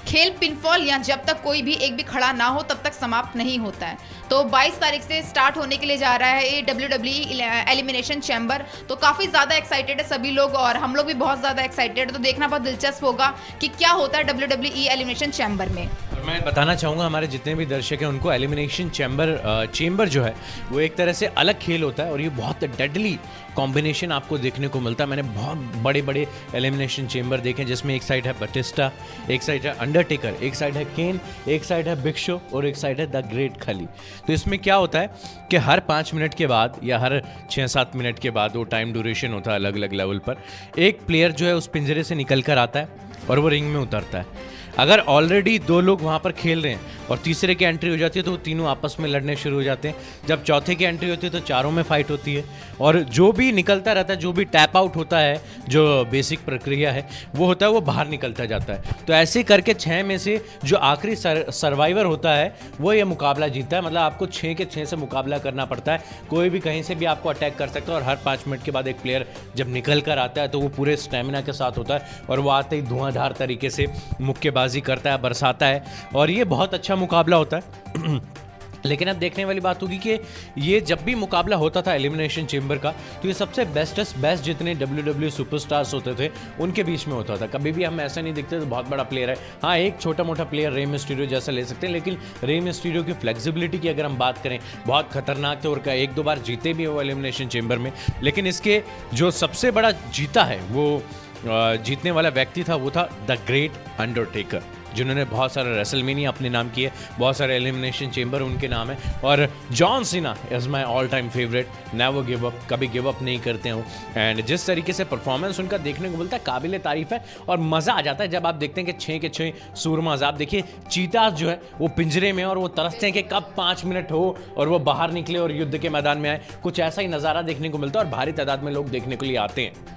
खेल 0.07 0.29
पिनफॉल 0.39 0.81
या 0.81 0.97
जब 0.99 1.23
तक 1.25 1.41
कोई 1.43 1.61
भी 1.61 1.73
एक 1.75 1.95
भी 1.95 2.03
खड़ा 2.03 2.31
ना 2.33 2.45
हो, 2.45 2.61
तब 2.61 2.81
तक 2.83 2.93
समाप्त 2.93 3.35
नहीं 3.37 3.57
होता 3.59 3.87
है। 3.87 3.97
तो 4.29 4.43
22 4.45 4.79
तारीख 4.79 5.03
से 5.03 5.21
स्टार्ट 5.23 5.57
होने 5.57 5.77
के 5.77 5.85
लिए 5.85 5.97
जा 5.97 6.15
रहा 6.15 6.29
है 6.29 6.53
ये 6.53 6.61
डब्ल्यू 6.63 6.87
डब्ल्यू 6.89 7.39
एलिमिनेशन 7.67 8.19
चैम्बर 8.21 8.65
तो 8.89 8.95
काफ़ी 8.97 9.27
ज़्यादा 9.27 9.55
एक्साइटेड 9.55 10.01
है 10.01 10.07
सभी 10.07 10.31
लोग 10.31 10.55
और 10.55 10.77
हम 10.77 10.95
लोग 10.95 11.05
भी 11.05 11.13
बहुत 11.15 11.39
ज़्यादा 11.39 11.63
एक्साइटेड 11.63 12.11
तो 12.11 12.19
देखना 12.19 12.47
बहुत 12.47 12.61
दिलचस्प 12.61 13.03
होगा 13.03 13.33
कि 13.61 13.67
क्या 13.69 13.91
होता 13.91 14.17
है 14.17 14.23
डब्ल्यू 14.23 14.47
डब्ल्यू 14.47 14.71
एलिमिनेशन 14.85 15.31
चैम्बर 15.31 15.69
में। 15.69 15.87
मैं 16.25 16.43
बताना 16.45 16.73
चाहूँगा, 16.75 17.05
हमारे 17.05 17.27
जितने 17.27 17.53
भी 17.55 17.65
दर्शक 17.65 18.01
हैं, 18.01 18.07
उनको 18.07 18.31
एलिमिनेशन 18.33 18.89
चैम्बर 18.89 19.69
चेम्बर 19.75 20.09
जो 20.09 20.23
है, 20.23 20.33
वो 20.71 20.79
एक 20.79 20.95
तरह 20.95 21.13
से 21.13 21.25
अलग 21.27 21.59
खेल 21.59 21.83
होता 21.83 22.03
है 22.03 22.11
और 22.11 22.21
ये 22.21 22.29
बहुत 22.31 22.63
डेडली 22.77 23.17
कॉम्बिनेशन 23.55 24.11
आपको 24.11 24.37
देखने 24.37 24.67
को 24.67 24.79
मिलता 24.79 25.03
है। 25.03 25.09
मैंने 25.09 25.23
बहुत 25.23 25.57
बड़े 25.83 26.01
बड़े 26.01 26.27
एलिमिनेशन 26.55 27.07
चेम्बर 27.07 27.39
देखे 27.39 27.61
हैं, 27.61 27.67
जिसमें 27.67 27.93
एक 27.95 28.03
साइड 28.03 28.27
है 28.27 28.33
बटिस्टा 28.39 28.91
एक 29.29 29.43
साइड 29.43 29.65
है 29.65 29.75
अंडरटेकर 29.77 30.43
एक 30.43 30.55
साइड 30.55 30.75
है 30.75 30.85
केन 30.85 31.19
एक 31.47 31.63
साइड 31.63 31.87
है 31.87 32.01
बिग 32.03 32.15
शो 32.15 32.41
और 32.53 32.65
एक 32.65 32.77
साइड 32.77 32.99
है 32.99 33.07
द 33.11 33.25
ग्रेट 33.27 33.61
खली 33.61 33.85
तो 34.27 34.33
इसमें 34.33 34.57
क्या 34.59 34.75
होता 34.75 34.99
है 34.99 35.09
कि 35.51 35.57
हर 35.59 35.79
पाँच 35.87 36.13
मिनट 36.13 36.33
के 36.33 36.47
बाद 36.47 36.79
या 36.83 36.99
हर 36.99 37.21
छः 37.51 37.67
सात 37.67 37.95
मिनट 37.95 38.19
के 38.19 38.29
बाद 38.31 38.55
वो 38.55 38.63
टाइम 38.65 38.93
ड्यूरेशन 38.93 39.33
होता 39.33 39.51
है 39.51 39.57
अलग 39.57 39.75
अलग 39.75 39.93
लेवल 39.93 40.19
पर, 40.19 40.37
एक 40.79 40.99
प्लेयर 41.07 41.31
जो 41.31 41.45
है 41.45 41.55
उस 41.55 41.67
पिंजरे 41.67 42.03
से 42.03 42.15
निकल 42.15 42.41
कर 42.41 42.57
आता 42.57 42.79
है 42.79 43.03
और 43.29 43.39
वो 43.39 43.47
रिंग 43.47 43.71
में 43.73 43.79
उतरता 43.79 44.17
है। 44.17 44.53
अगर 44.79 44.99
ऑलरेडी 44.99 45.57
दो 45.59 45.79
लोग 45.81 46.01
वहाँ 46.01 46.19
पर 46.19 46.31
खेल 46.33 46.61
रहे 46.61 46.73
हैं 46.73 47.07
और 47.09 47.17
तीसरे 47.17 47.55
की 47.55 47.65
एंट्री 47.65 47.89
हो 47.89 47.97
जाती 47.97 48.19
है 48.19 48.23
तो 48.25 48.31
वो 48.31 48.37
तीनों 48.37 48.67
आपस 48.67 48.95
में 48.99 49.07
लड़ने 49.09 49.35
शुरू 49.35 49.55
हो 49.55 49.63
जाते 49.63 49.87
हैं। 49.87 49.95
जब 50.27 50.43
चौथे 50.43 50.75
की 50.75 50.85
एंट्री 50.85 51.09
होती 51.09 51.27
है 51.27 51.33
तो 51.33 51.39
चारों 51.39 51.71
में 51.71 51.81
फाइट 51.83 52.11
होती 52.11 52.33
है। 52.35 52.43
और 52.81 52.99
जो 52.99 53.31
भी 53.31 53.51
निकलता 53.51 53.91
रहता 53.93 54.13
है 54.13 54.19
जो 54.19 54.31
भी 54.33 54.45
टैप 54.45 54.75
आउट 54.77 54.95
होता 54.95 55.19
है 55.19 55.41
जो 55.69 55.83
बेसिक 56.11 56.39
प्रक्रिया 56.45 56.91
है 56.91 57.07
वो 57.35 57.45
होता 57.45 57.65
है 57.65 57.71
वो 57.71 57.81
बाहर 57.81 58.07
निकलता 58.07 58.45
जाता 58.45 58.73
है। 58.73 58.95
तो 59.07 59.13
ऐसे 59.13 59.43
करके 59.43 59.73
छः 59.73 60.03
में 60.03 60.17
से 60.17 60.39
जो 60.65 60.77
आखिरी 60.77 61.15
सर, 61.15 61.45
सर्वाइवर 61.51 62.05
होता 62.05 62.33
है 62.33 62.55
वो 62.79 62.93
ये 62.93 63.03
मुकाबला 63.05 63.47
जीतता 63.47 63.77
है। 63.77 63.83
मतलब 63.83 63.99
आपको 63.99 64.25
छः 64.27 64.53
के 64.53 64.65
छः 64.65 64.85
से 64.85 64.95
मुकाबला 64.95 65.37
करना 65.37 65.65
पड़ता 65.65 65.93
है। 65.93 66.03
कोई 66.29 66.49
भी 66.49 66.59
कहीं 66.59 66.83
से 66.83 66.95
भी 66.95 67.05
आपको 67.05 67.29
अटैक 67.29 67.55
कर 67.57 67.67
सकता 67.67 67.91
है 67.91 67.97
और 67.97 68.03
हर 68.03 68.19
पाँच 68.25 68.47
मिनट 68.47 68.63
के 68.63 68.71
बाद 68.71 68.87
एक 68.87 69.01
प्लेयर 69.01 69.27
जब 69.55 69.71
निकल 69.73 70.01
कर 70.01 70.19
आता 70.19 70.41
है 70.41 70.47
तो 70.47 70.59
वो 70.59 70.69
पूरे 70.69 70.97
स्टेमिना 70.97 71.41
के 71.41 71.53
साथ 71.53 71.77
होता 71.77 71.95
है 71.95 72.23
और 72.29 72.39
वो 72.39 72.49
आते 72.49 72.75
ही 72.75 72.81
धुआंधार 72.83 73.35
तरीके 73.39 73.69
से 73.69 73.87
मुक्केबाजी 74.21 74.63
करता 74.81 75.11
है, 75.11 75.21
बरसाता 75.21 75.65
है, 75.65 75.83
और 76.15 76.31
ये 76.31 76.43
बहुत 76.45 76.73
अच्छा 76.73 76.95
मुकाबला 76.95 77.37
होता 77.37 77.57
है। 77.57 78.21
लेकिन 78.85 79.07
अब 79.07 79.15
देखने 79.15 79.43
वाली 79.45 79.59
बात 79.59 79.81
होगी 79.83 79.97
कि 79.97 80.17
ये 80.57 80.79
जब 80.81 80.99
भी 81.03 81.13
मुकाबला 81.15 81.55
होता 81.55 81.81
था 81.81 81.93
एलिमिनेशन 81.93 82.45
चेंबर 82.45 82.77
का 82.77 82.91
तो 83.21 83.27
ये 83.27 83.33
सबसे 83.33 83.65
बेस्टेस्ट 83.65 84.17
बेस्ट 84.17 84.43
जितने 84.43 84.73
डब्ल्यू 84.73 85.03
डब्ल्यू 85.03 85.29
सुपरस्टार्स 85.29 85.93
होते 85.93 86.13
थे, 86.15 86.29
उनके 86.61 86.83
बीच 86.83 87.07
में 87.07 87.15
होता 87.15 87.37
था। 87.37 87.47
कभी 87.47 87.71
भी 87.71 87.83
हम 87.83 87.99
ऐसा 88.01 88.21
नहीं 88.21 88.33
दिखते 88.33 88.59
तो 88.59 88.65
बहुत 88.65 88.89
बड़ा 88.89 89.03
प्लेयर 89.03 89.29
है। 89.29 89.35
हाँ 89.63 89.75
एक 89.77 89.99
छोटा 90.01 90.23
मोटा 90.23 90.43
प्लेयर 90.43 90.71
रेम 90.71 90.95
स्टूडियो 90.97 91.27
जैसा 91.27 91.51
ले 91.51 91.65
सकते 91.65 91.87
हैं, 91.87 91.93
लेकिन 91.93 92.17
रेम 92.43 92.71
स्टूडियो 92.71 93.03
की 93.03 93.13
फ्लेक्सिबिलिटी 93.15 93.79
की 93.79 93.87
अगर 93.87 94.05
हम 94.05 94.17
बात 94.17 94.43
करें, 94.43 94.59
बहुत 94.87 95.09
खतरनाक 95.11 95.63
थे 95.63 95.67
और 95.67 95.87
एक 95.89 96.13
दो 96.13 96.23
बार 96.23 96.39
जीते 96.39 96.73
भी 96.73 96.85
वो 96.85 97.01
एलिमिनेशन 97.01 97.47
चेंबर 97.47 97.77
में। 97.77 97.91
लेकिन 98.23 98.47
इसके 98.47 98.81
जो 99.13 99.31
सबसे 99.33 99.71
बड़ा 99.71 99.91
जीता 99.91 100.43
है, 100.43 100.61
वो 100.61 101.01
जीतने 101.47 102.11
वाला 102.11 102.29
व्यक्ति 102.31 102.63
था, 102.63 102.75
वो 102.75 102.91
था 102.91 103.09
द 103.27 103.37
ग्रेट 103.47 103.71
अंडरटेकर, 103.99 104.61
जिन्होंने 104.95 105.23
बहुत 105.25 105.51
सारे 105.53 105.75
रेसलमेनिया 105.75 106.29
अपने 106.29 106.49
नाम 106.49 106.69
किए, 106.69 106.91
बहुत 107.19 107.37
सारे 107.37 107.55
एलिमिनेशन 107.55 108.09
चेंबर 108.09 108.41
उनके 108.41 108.67
नाम 108.67 108.89
है, 108.89 108.97
और 109.23 109.47
John 109.71 110.03
Cena 110.03 110.35
is 110.51 110.67
my 110.69 110.83
all 110.83 111.07
time 111.07 111.29
favourite 111.29 111.93
never 111.93 112.23
give 112.25 112.45
up 112.47 112.59
कभी 112.69 112.87
गिव 112.87 113.09
अप 113.09 113.21
नहीं 113.21 113.39
करते 113.39 113.69
हो 113.69 113.83
एंड 114.17 114.43
जिस 114.45 114.65
तरीके 114.67 114.93
से 114.93 115.03
परफॉर्मेंस 115.05 115.59
उनका 115.59 115.77
देखने 115.79 116.09
को 116.09 116.17
मिलता 116.17 116.37
है, 116.37 116.43
काबिल 116.45 116.77
तारीफ़ 116.79 117.13
है, 117.13 117.23
और 117.49 117.59
मज़ा 117.59 117.93
आ 117.93 118.01
जाता 118.01 118.23
है 118.23 118.29
जब 118.29 118.47
आप 118.47 118.55
देखते 118.55 118.81
हैं 118.81 118.91
कि 118.91 118.99
छः 118.99 119.19
के 119.19 119.29
छः 119.29 119.75
सूरमाज 119.75 120.23
आप 120.23 120.33
देखिए 120.33 120.63
चीता 120.91 121.29
जो 121.31 121.49
है, 121.49 121.59
वो 121.79 121.87
पिंजरे 121.87 122.31
में 122.33 122.43
और 122.45 122.57
वो 122.57 122.67
तरसते 122.69 123.05
हैं 123.05 123.13
कि 123.13 123.21
कब 123.33 123.53
पाँच 123.57 123.85
मिनट 123.85 124.11
हो 124.11 124.37
और 124.57 124.67
वो 124.67 124.79
बाहर 124.81 125.11
निकले 125.11 125.39
और 125.39 125.51
युद्ध 125.51 125.77
के 125.77 125.89
मैदान 125.89 126.17
में 126.17 126.29
आए। 126.29 126.39
कुछ 126.63 126.79
ऐसा 126.79 127.01
ही 127.01 127.07
नज़ारा 127.07 127.41
देखने 127.41 127.69
को 127.69 127.77
मिलता 127.77 127.99
है 127.99 128.05
और 128.05 128.11
भारी 128.11 128.31
तादाद 128.31 128.63
में 128.63 128.71
लोग 128.71 128.89
देखने 128.89 129.15
के 129.15 129.25
लिए 129.25 129.37
आते 129.37 129.61
हैं। 129.61 129.93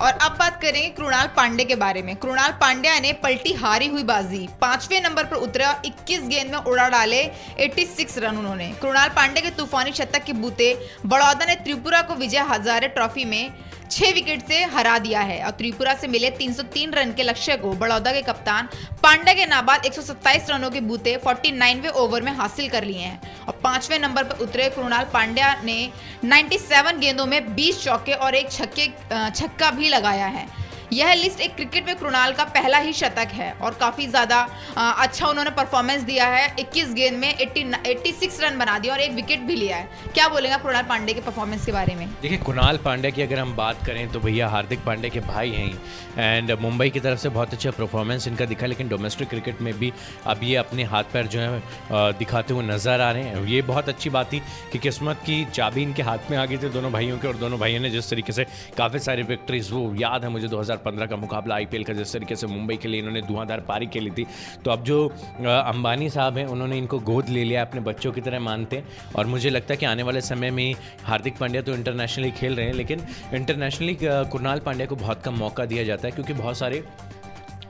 और 0.00 0.12
अब 0.12 0.36
बात 0.38 0.60
करेंगे 0.62 0.88
कृणाल 0.88 1.26
पांडे 1.36 1.64
के 1.64 1.74
बारे 1.74 2.02
में। 2.02 2.14
कृणाल 2.16 2.52
पांड्या 2.52 2.98
ने 3.00 3.12
पलटी 3.12 3.52
हारी 3.52 3.86
हुई 3.86 4.02
बाजी। 4.02 4.48
पाँचवें 4.60 5.00
नंबर 5.00 5.24
पर 5.24 5.36
उतरा 5.36 5.70
21 5.84 6.28
गेंद 6.28 6.50
में 6.50 6.58
उड़ा 6.58 6.88
डाले 6.88 7.22
86 7.60 8.18
रन 8.18 8.36
उन्होंने। 8.36 8.68
कृणाल 8.82 9.08
पांडे 9.08 9.40
के 9.40 9.50
तूफानी 9.50 9.92
शतक 9.92 10.24
के 10.24 10.32
बूते, 10.32 10.74
बड़ौदा 11.06 11.44
ने 11.44 11.54
त्रिपुरा 11.54 12.02
को 12.02 12.14
विजय 12.14 12.46
हजारे 12.50 12.88
ट्रॉफी 12.88 13.24
में 13.24 13.50
छह 13.90 14.12
विकेट 14.12 14.42
से 14.48 14.62
हरा 14.66 14.98
दिया 14.98 15.20
है। 15.20 15.42
और 15.44 15.50
त्रिपुरा 15.50 15.94
से 15.94 16.08
मिले 16.08 16.30
303 16.32 16.94
रन 16.94 17.12
के 17.12 17.22
लक्ष्य 17.22 17.56
को 17.56 17.72
बड़ौदा 17.74 18.12
के 18.12 18.22
कप्तान 18.22 18.68
पांडे 19.02 19.34
के 19.34 19.46
नाबाद 19.46 19.84
127 19.86 20.50
रनों 20.50 20.70
के 20.70 20.80
बूते 20.82 21.16
49वें 21.18 21.88
ओवर 21.90 22.22
में 22.22 22.32
हासिल 22.32 22.68
कर 22.68 22.84
लिए 22.84 23.00
हैं। 23.00 23.20
और 23.46 23.60
पाँचवें 23.64 23.98
नंबर 23.98 24.24
पर 24.24 24.44
उतरे 24.44 24.68
कृणाल 24.70 25.04
पांड्या 25.12 25.54
ने 25.64 25.78
97 26.24 26.98
गेंदों 27.00 27.26
में 27.26 27.40
20 27.56 27.82
चौके 27.84 28.12
और 28.14 28.34
एक 28.34 28.50
छक्के 28.52 28.86
छक्का 29.30 29.70
भी 29.70 29.88
लगाया 29.88 30.26
है। 30.28 30.46
यह 30.92 31.12
लिस्ट 31.14 31.40
एक 31.40 31.54
क्रिकेट 31.54 31.86
में 31.86 31.96
कृणाल 31.96 32.32
का 32.32 32.44
पहला 32.50 32.78
ही 32.78 32.92
शतक 32.92 33.28
है 33.34 33.50
और 33.54 33.74
काफ़ी 33.80 34.06
ज़्यादा 34.08 34.40
अच्छा 34.76 35.26
उन्होंने 35.26 35.50
परफॉर्मेंस 35.52 36.02
दिया 36.02 36.26
है। 36.26 36.54
21 36.60 36.92
गेंद 36.94 37.18
में 37.18 37.28
80 37.36 37.64
86 37.86 38.40
रन 38.40 38.58
बना 38.58 38.78
दिया 38.78 38.94
और 38.94 39.00
एक 39.00 39.12
विकेट 39.12 39.40
भी 39.40 39.54
लिया 39.56 39.76
है। 39.76 39.88
क्या 40.14 40.28
बोलेगा 40.28 40.56
कृणाल 40.58 40.84
पांडे 40.84 41.14
के 41.14 41.20
परफॉर्मेंस 41.20 41.66
के 41.66 41.72
बारे 41.72 41.94
में? 41.94 42.08
देखिए 42.22 42.38
कृणाल 42.38 42.76
पांडे 42.84 43.10
की 43.10 43.22
अगर 43.22 43.38
हम 43.38 43.54
बात 43.56 43.84
करें 43.86 44.10
तो 44.12 44.20
भैया 44.20 44.48
हार्दिक 44.48 44.84
पांडे 44.84 45.10
के 45.10 45.20
भाई 45.22 45.50
हैं। 45.50 45.78
एंड 46.18 46.52
मुंबई 46.60 46.88
की 46.90 47.00
तरफ़ 47.00 47.18
से 47.18 47.28
बहुत 47.28 47.52
अच्छा 47.54 47.70
परफॉर्मेंस 47.70 48.28
इनका 48.28 48.44
दिखा, 48.46 48.66
लेकिन 48.66 48.88
डोमेस्टिक 48.88 49.28
क्रिकेट 49.28 49.60
में 49.60 49.72
भी 49.78 49.92
अब 50.26 50.40
ये 50.42 50.56
अपने 50.56 50.84
हाथ 50.84 51.04
पैर 51.12 51.26
जो 51.26 51.40
है 51.40 52.12
दिखाते 52.18 52.54
हुए 52.54 52.64
नज़र 52.64 53.00
आ 53.00 53.10
रहे 53.10 53.22
हैं। 53.24 53.44
ये 53.46 53.62
बहुत 53.64 53.88
अच्छी 53.88 54.10
बात 54.10 54.32
थी 54.32 54.40
कि 54.72 54.78
किस्मत 54.78 55.20
की 55.26 55.44
चाबी 55.52 55.82
इनके 55.82 56.02
हाथ 56.02 56.30
में 56.30 56.38
आ 56.38 56.44
गई 56.44 56.56
थी 56.56 56.68
दोनों 56.70 56.92
भाइयों 56.92 57.18
के, 57.18 57.28
और 57.28 57.36
दोनों 57.36 57.58
भाइयों 57.58 57.80
ने 57.80 57.90
जिस 57.90 58.10
तरीके 58.10 58.32
से 58.32 58.46
काफ़ी 58.76 58.98
सारी 59.00 59.22
विक्ट्रीज 59.24 59.70
वो 59.72 59.94
याद 59.98 60.24
है 60.24 60.30
मुझे, 60.30 60.48
दो 60.48 60.62
2015 60.78 61.06
का 61.06 61.16
मुकाबला 61.16 61.54
आईपीएल 61.54 61.84
का 61.84 61.92
जिस 61.92 62.12
तरीके 62.12 62.36
से 62.36 62.46
मुंबई 62.46 62.76
के 62.76 62.88
लिए 62.88 63.00
इन्होंने 63.00 63.22
धुआंधार 63.22 63.60
पारी 63.60 63.86
खेली 63.86 64.10
थी। 64.10 64.26
तो 64.64 64.70
अब 64.70 64.84
जो 64.84 65.06
अंबानी 65.44 66.10
साहब 66.10 66.38
हैं, 66.38 66.46
उन्होंने 66.46 66.78
इनको 66.78 66.98
गोद 67.00 67.28
ले 67.28 67.44
लिया, 67.44 67.62
अपने 67.62 67.80
बच्चों 67.80 68.12
की 68.12 68.20
तरह 68.20 68.40
मानते 68.40 68.76
हैं। 68.76 69.12
और 69.16 69.26
मुझे 69.26 69.50
लगता 69.50 69.72
है 69.74 69.76
कि 69.76 69.86
आने 69.86 70.02
वाले 70.02 70.20
समय 70.20 70.50
में 70.50 70.74
हार्दिक 71.04 71.38
पांड्या 71.38 71.62
तो 71.62 71.74
इंटरनेशनली 71.74 72.30
खेल 72.30 72.56
रहे 72.56 72.66
हैं, 72.66 72.74
लेकिन 72.74 73.06
इंटरनेशनली 73.34 73.96
कुरनाल 74.02 74.58
पांड्या 74.60 74.86
को 74.86 74.96
बहुत 74.96 75.22
कम 75.22 75.34
मौका 75.38 75.64
दिया 75.64 75.84
जाता 75.84 76.08
है, 76.08 76.12
क्योंकि 76.12 76.32
बहुत 76.32 76.58
सारे 76.58 76.82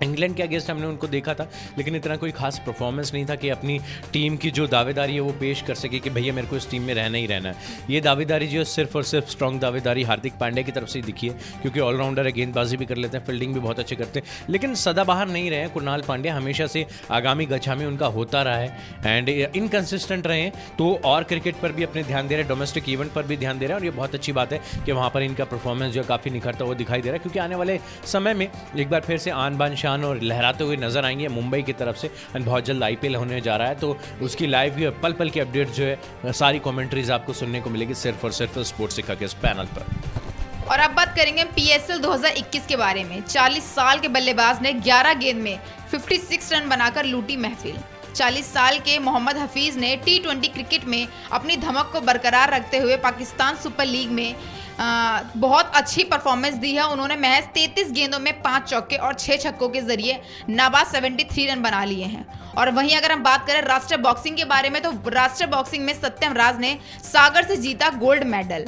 इंग्लैंड 0.02 0.34
के 0.36 0.42
अगेंस्ट 0.42 0.70
हमने 0.70 0.86
उनको 0.86 1.06
देखा 1.08 1.34
था, 1.34 1.48
लेकिन 1.78 1.96
इतना 1.96 2.16
कोई 2.16 2.30
खास 2.32 2.60
परफॉर्मेंस 2.66 3.12
नहीं 3.14 3.24
था 3.26 3.34
कि 3.34 3.48
अपनी 3.50 3.78
टीम 4.12 4.36
की 4.36 4.50
जो 4.50 4.66
दावेदारी 4.68 5.14
है 5.14 5.20
वो 5.20 5.32
पेश 5.40 5.62
कर 5.62 5.74
सके 5.76 5.98
कि 5.98 6.10
भैया 6.10 6.32
मेरे 6.34 6.46
को 6.46 6.56
इस 6.56 6.70
टीम 6.70 6.82
में 6.82 6.94
रहना 6.94 7.18
ही 7.18 7.26
रहना 7.26 7.48
है। 7.48 7.84
ये 7.90 8.00
दावेदारी 8.00 8.46
जो 8.48 8.58
है 8.58 8.64
सिर्फ़ 8.66 8.96
और 8.96 9.04
सिर्फ़ 9.04 9.30
स्ट्रॉन्ग 9.30 9.60
दावेदारी 9.60 10.02
हार्दिक 10.02 10.38
पांड्या 10.40 10.64
की 10.64 10.72
तरफ़ 10.72 10.88
से 10.88 11.00
दिखी 11.02 11.28
है, 11.28 11.34
क्योंकि 11.62 11.80
ऑलराउंडर 11.80 12.26
है, 12.26 12.32
गेंदबाजी 12.32 12.76
भी 12.76 12.86
कर 12.86 12.96
लेते 12.96 13.18
हैं 13.18 13.24
फील्डिंग 13.26 13.54
भी 13.54 13.60
बहुत 13.60 13.78
अच्छे 13.78 13.96
करते 13.96 14.20
हैं, 14.20 14.26
लेकिन 14.50 14.74
सदा 14.76 15.04
बाहर 15.04 15.28
नहीं 15.28 15.50
रहे 15.50 15.68
कुरनाल 15.68 16.02
पांड्या, 16.02 16.34
हमेशा 16.36 16.66
से 16.66 16.86
आगामी 17.10 17.46
गछा 17.46 17.74
में 17.74 17.84
उनका 17.86 18.06
होता 18.08 18.42
रहा 18.42 18.56
है 18.56 18.76
एंड 19.06 19.28
इनकन्सिस्टेंट 19.28 20.26
रहे 20.26 20.50
तो 20.78 20.94
और 21.04 21.24
क्रिकेट 21.24 21.56
पर 21.62 21.72
भी 21.72 21.84
अपने 21.84 22.02
ध्यान 22.04 22.28
दे 22.28 22.34
रहे 22.34 22.42
हैं 22.42 22.48
डोमेस्टिक 22.48 22.88
इवेंट 22.88 23.12
पर 23.12 23.22
भी 23.22 23.36
ध्यान 23.36 23.58
दे 23.58 23.66
रहे 23.66 23.74
हैं, 23.74 23.80
और 23.80 23.84
ये 23.84 23.90
बहुत 23.90 24.14
अच्छी 24.14 24.32
बात 24.32 24.52
है 24.52 24.60
कि 24.86 24.92
वहाँ 24.92 25.10
पर 25.10 25.22
इनका 25.22 25.44
परफॉर्मेंस 25.46 25.92
जो 25.94 26.00
है 26.00 26.06
काफ़ी 26.08 26.30
निखरता 26.30 26.64
हुआ 26.64 26.74
दिखाई 26.74 27.00
दे 27.00 27.08
रहा 27.08 27.14
है, 27.14 27.18
क्योंकि 27.18 27.38
आने 27.38 27.56
वाले 27.56 27.78
समय 28.06 28.34
में 28.34 28.48
एक 28.76 28.88
बार 28.90 29.00
फिर 29.00 29.18
से 29.18 29.30
आन 29.30 29.56
बान 29.58 29.74
शान 29.88 30.04
और 30.04 30.20
लहराते 30.22 30.64
हुए 30.64 30.76
नज़र 30.76 31.04
आएँगे 31.04 31.28
मुंबई 31.30 31.62
की 31.62 31.72
तरफ़ 31.72 31.96
से 31.96 32.08
एंड 32.36 32.44
बहुत 32.44 32.64
जल्द 32.64 32.82
आईपीएल 32.84 33.14
होने 33.16 33.40
जा 33.40 33.56
रहा 33.56 33.68
है। 33.68 33.74
तो 33.74 33.96
उसकी 34.22 34.46
लाइव 34.46 35.00
पल 35.02 35.12
पल 35.12 35.30
की 35.30 35.40
अपडेट 35.40 35.70
जो 35.70 35.84
है, 35.84 36.32
सारी 36.32 36.58
कॉमेंट्रीज 36.58 37.10
आपको 37.10 37.32
सुनने 37.32 37.60
को 37.60 37.70
मिलेगी 37.70 37.94
सिर्फ़ 37.96 38.24
और 38.26 38.32
सिर्फ़ 38.32 38.58
स्पोर्ट्स 38.70 38.96
सिक्का 38.96 39.14
के 39.14 39.24
इस 39.24 39.34
पैनल 39.44 39.66
पर। 39.76 40.66
और 40.68 40.78
अब 40.78 40.90
बात 40.90 41.14
करेंगे 41.16 41.44
पीएसएल 41.56 41.98
2021 41.98 42.66
के 42.66 42.76
बारे 42.76 43.04
में। 43.04 43.20
40 43.22 43.74
साल 43.74 43.98
के 43.98 44.08
बल्लेबाज 44.08 44.62
ने 44.62 44.72
11 44.82 45.14
गेंद 45.20 45.40
में 45.42 45.58
56 45.92 46.52
रन 46.52 46.68
बनाकर 46.68 47.06
लूटी 47.06 47.36
महफिल। 47.38 47.78
40 48.14 48.52
साल 48.52 48.78
के 48.80 48.98
मोहम्मद 48.98 49.36
हफीज 49.36 49.76
ने 49.78 49.96
टी 49.96 50.18
क्रिकेट 50.18 50.84
में 50.84 51.06
अपनी 51.32 51.56
धमक 51.56 51.90
को 51.92 52.00
बरकरार 52.02 52.54
रखते 52.54 52.78
हुए 52.78 52.96
पाकिस्तान 52.98 53.56
सुपर 53.56 53.86
लीग 53.86 54.10
में 54.10 54.34
बहुत 54.78 55.72
अच्छी 55.74 56.04
परफॉर्मेंस 56.04 56.54
दी 56.56 56.72
है। 56.72 56.86
उन्होंने 56.88 57.16
महज 57.18 57.44
33 57.54 57.90
गेंदों 57.92 58.18
में 58.18 58.32
पाँच 58.42 58.68
चौके 58.70 58.96
और 58.96 59.14
छह 59.14 59.36
छक्कों 59.38 59.68
के 59.68 59.80
ज़रिए 59.82 60.20
नाबाद 60.50 60.86
73 60.86 61.46
रन 61.46 61.62
बना 61.62 61.84
लिए 61.84 62.04
हैं। 62.06 62.26
और 62.54 62.70
वहीं 62.72 62.96
अगर 62.96 63.12
हम 63.12 63.22
बात 63.22 63.46
करें 63.46 63.60
राष्ट्रीय 63.62 63.98
बॉक्सिंग 64.02 64.36
के 64.36 64.44
बारे 64.46 64.70
में 64.70 64.80
तो 64.82 64.90
राष्ट्रीय 65.08 65.50
बॉक्सिंग 65.50 65.84
में 65.84 65.92
सत्यम 65.94 66.32
राज 66.34 66.60
ने 66.60 66.76
सागर 67.04 67.46
से 67.46 67.56
जीता 67.58 67.90
गोल्ड 67.98 68.24
मेडल 68.26 68.66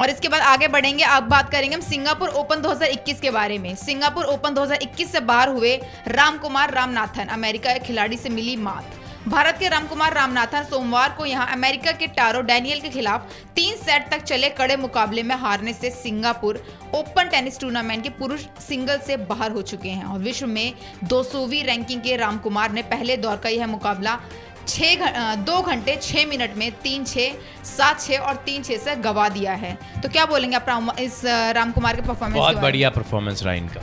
और 0.00 0.10
इसके 0.10 0.28
बाद 0.28 0.42
आगे 0.42 0.68
बढ़ेंगे। 0.68 1.04
अब 1.04 1.22
बात 1.24 1.50
करेंगे 1.50 1.74
हम 1.74 1.82
सिंगापुर 1.82 2.28
ओपन 2.30 2.62
2021 2.62 3.20
के 3.20 3.30
बारे 3.30 3.58
में। 3.58 3.74
सिंगापुर 3.76 4.24
ओपन 4.26 4.54
2021 4.54 5.12
से 5.12 5.20
बाहर 5.22 5.48
हुए 5.48 5.76
राम 6.08 6.38
कुमार 6.38 6.74
रामनाथन, 6.74 7.26
अमेरिका 7.26 7.72
के 7.72 7.78
खिलाड़ी 7.80 8.16
से 8.16 8.28
मिली 8.30 8.56
मात। 8.58 9.00
भारत 9.28 9.56
के 9.58 9.68
रामकुमार 9.68 10.14
रामनाथन 10.14 10.62
सोमवार 10.62 11.14
को 11.18 11.26
यहाँ 11.26 11.46
अमेरिका 11.52 11.92
के 11.92 12.06
टारो 12.06 12.40
डैनियल 12.42 12.80
के 12.80 12.88
खिलाफ 12.88 13.34
तीन 13.56 13.76
सेट 13.76 14.08
तक 14.10 14.22
चले 14.22 14.48
कड़े 14.50 14.76
मुकाबले 14.76 15.22
में 15.22 15.34
हारने 15.36 15.72
से 15.72 15.90
सिंगापुर 15.90 16.62
ओपन 16.94 17.28
टेनिस 17.28 17.60
टूर्नामेंट 17.60 18.02
के 18.02 18.08
पुरुष 18.18 18.46
सिंगल 18.60 18.98
से 19.06 19.16
बाहर 19.30 19.52
हो 19.52 19.62
चुके 19.62 19.88
हैं 19.88 20.04
और 20.04 20.18
विश्व 20.18 20.46
में 20.46 20.72
दो 21.04 21.22
रैंकिंग 21.62 22.00
के 22.00 22.16
रामकुमार 22.16 22.72
ने 22.72 22.82
पहले 22.82 23.16
दौर 23.16 23.36
का 23.36 23.48
यह 23.48 23.66
मुकाबला 23.66 24.18
छः 24.68 25.34
दो 25.36 25.60
घंटे 25.62 25.96
छः 26.02 26.26
मिनट 26.26 26.56
में 26.56 26.70
तीन 26.82 27.04
छः 27.04 27.64
सात 27.66 28.00
छः 28.00 28.18
और 28.18 28.42
तीन 28.46 28.62
छः 28.62 28.78
से 28.78 28.96
गवा 28.96 29.28
दिया 29.28 29.52
है। 29.54 29.76
तो 30.02 30.08
क्या 30.08 30.26
बोलेंगे 30.26 30.56
आप 30.56 30.96
इस 31.00 31.24
राम 31.24 31.72
कुमार 31.72 31.96
के 31.96 32.02
परफॉर्मेंस 32.02 32.38
बहुत 32.38 32.56
बढ़िया 32.56 32.90
परफॉर्मेंस 32.90 33.42
रहा 33.42 33.54
इनका। 33.54 33.80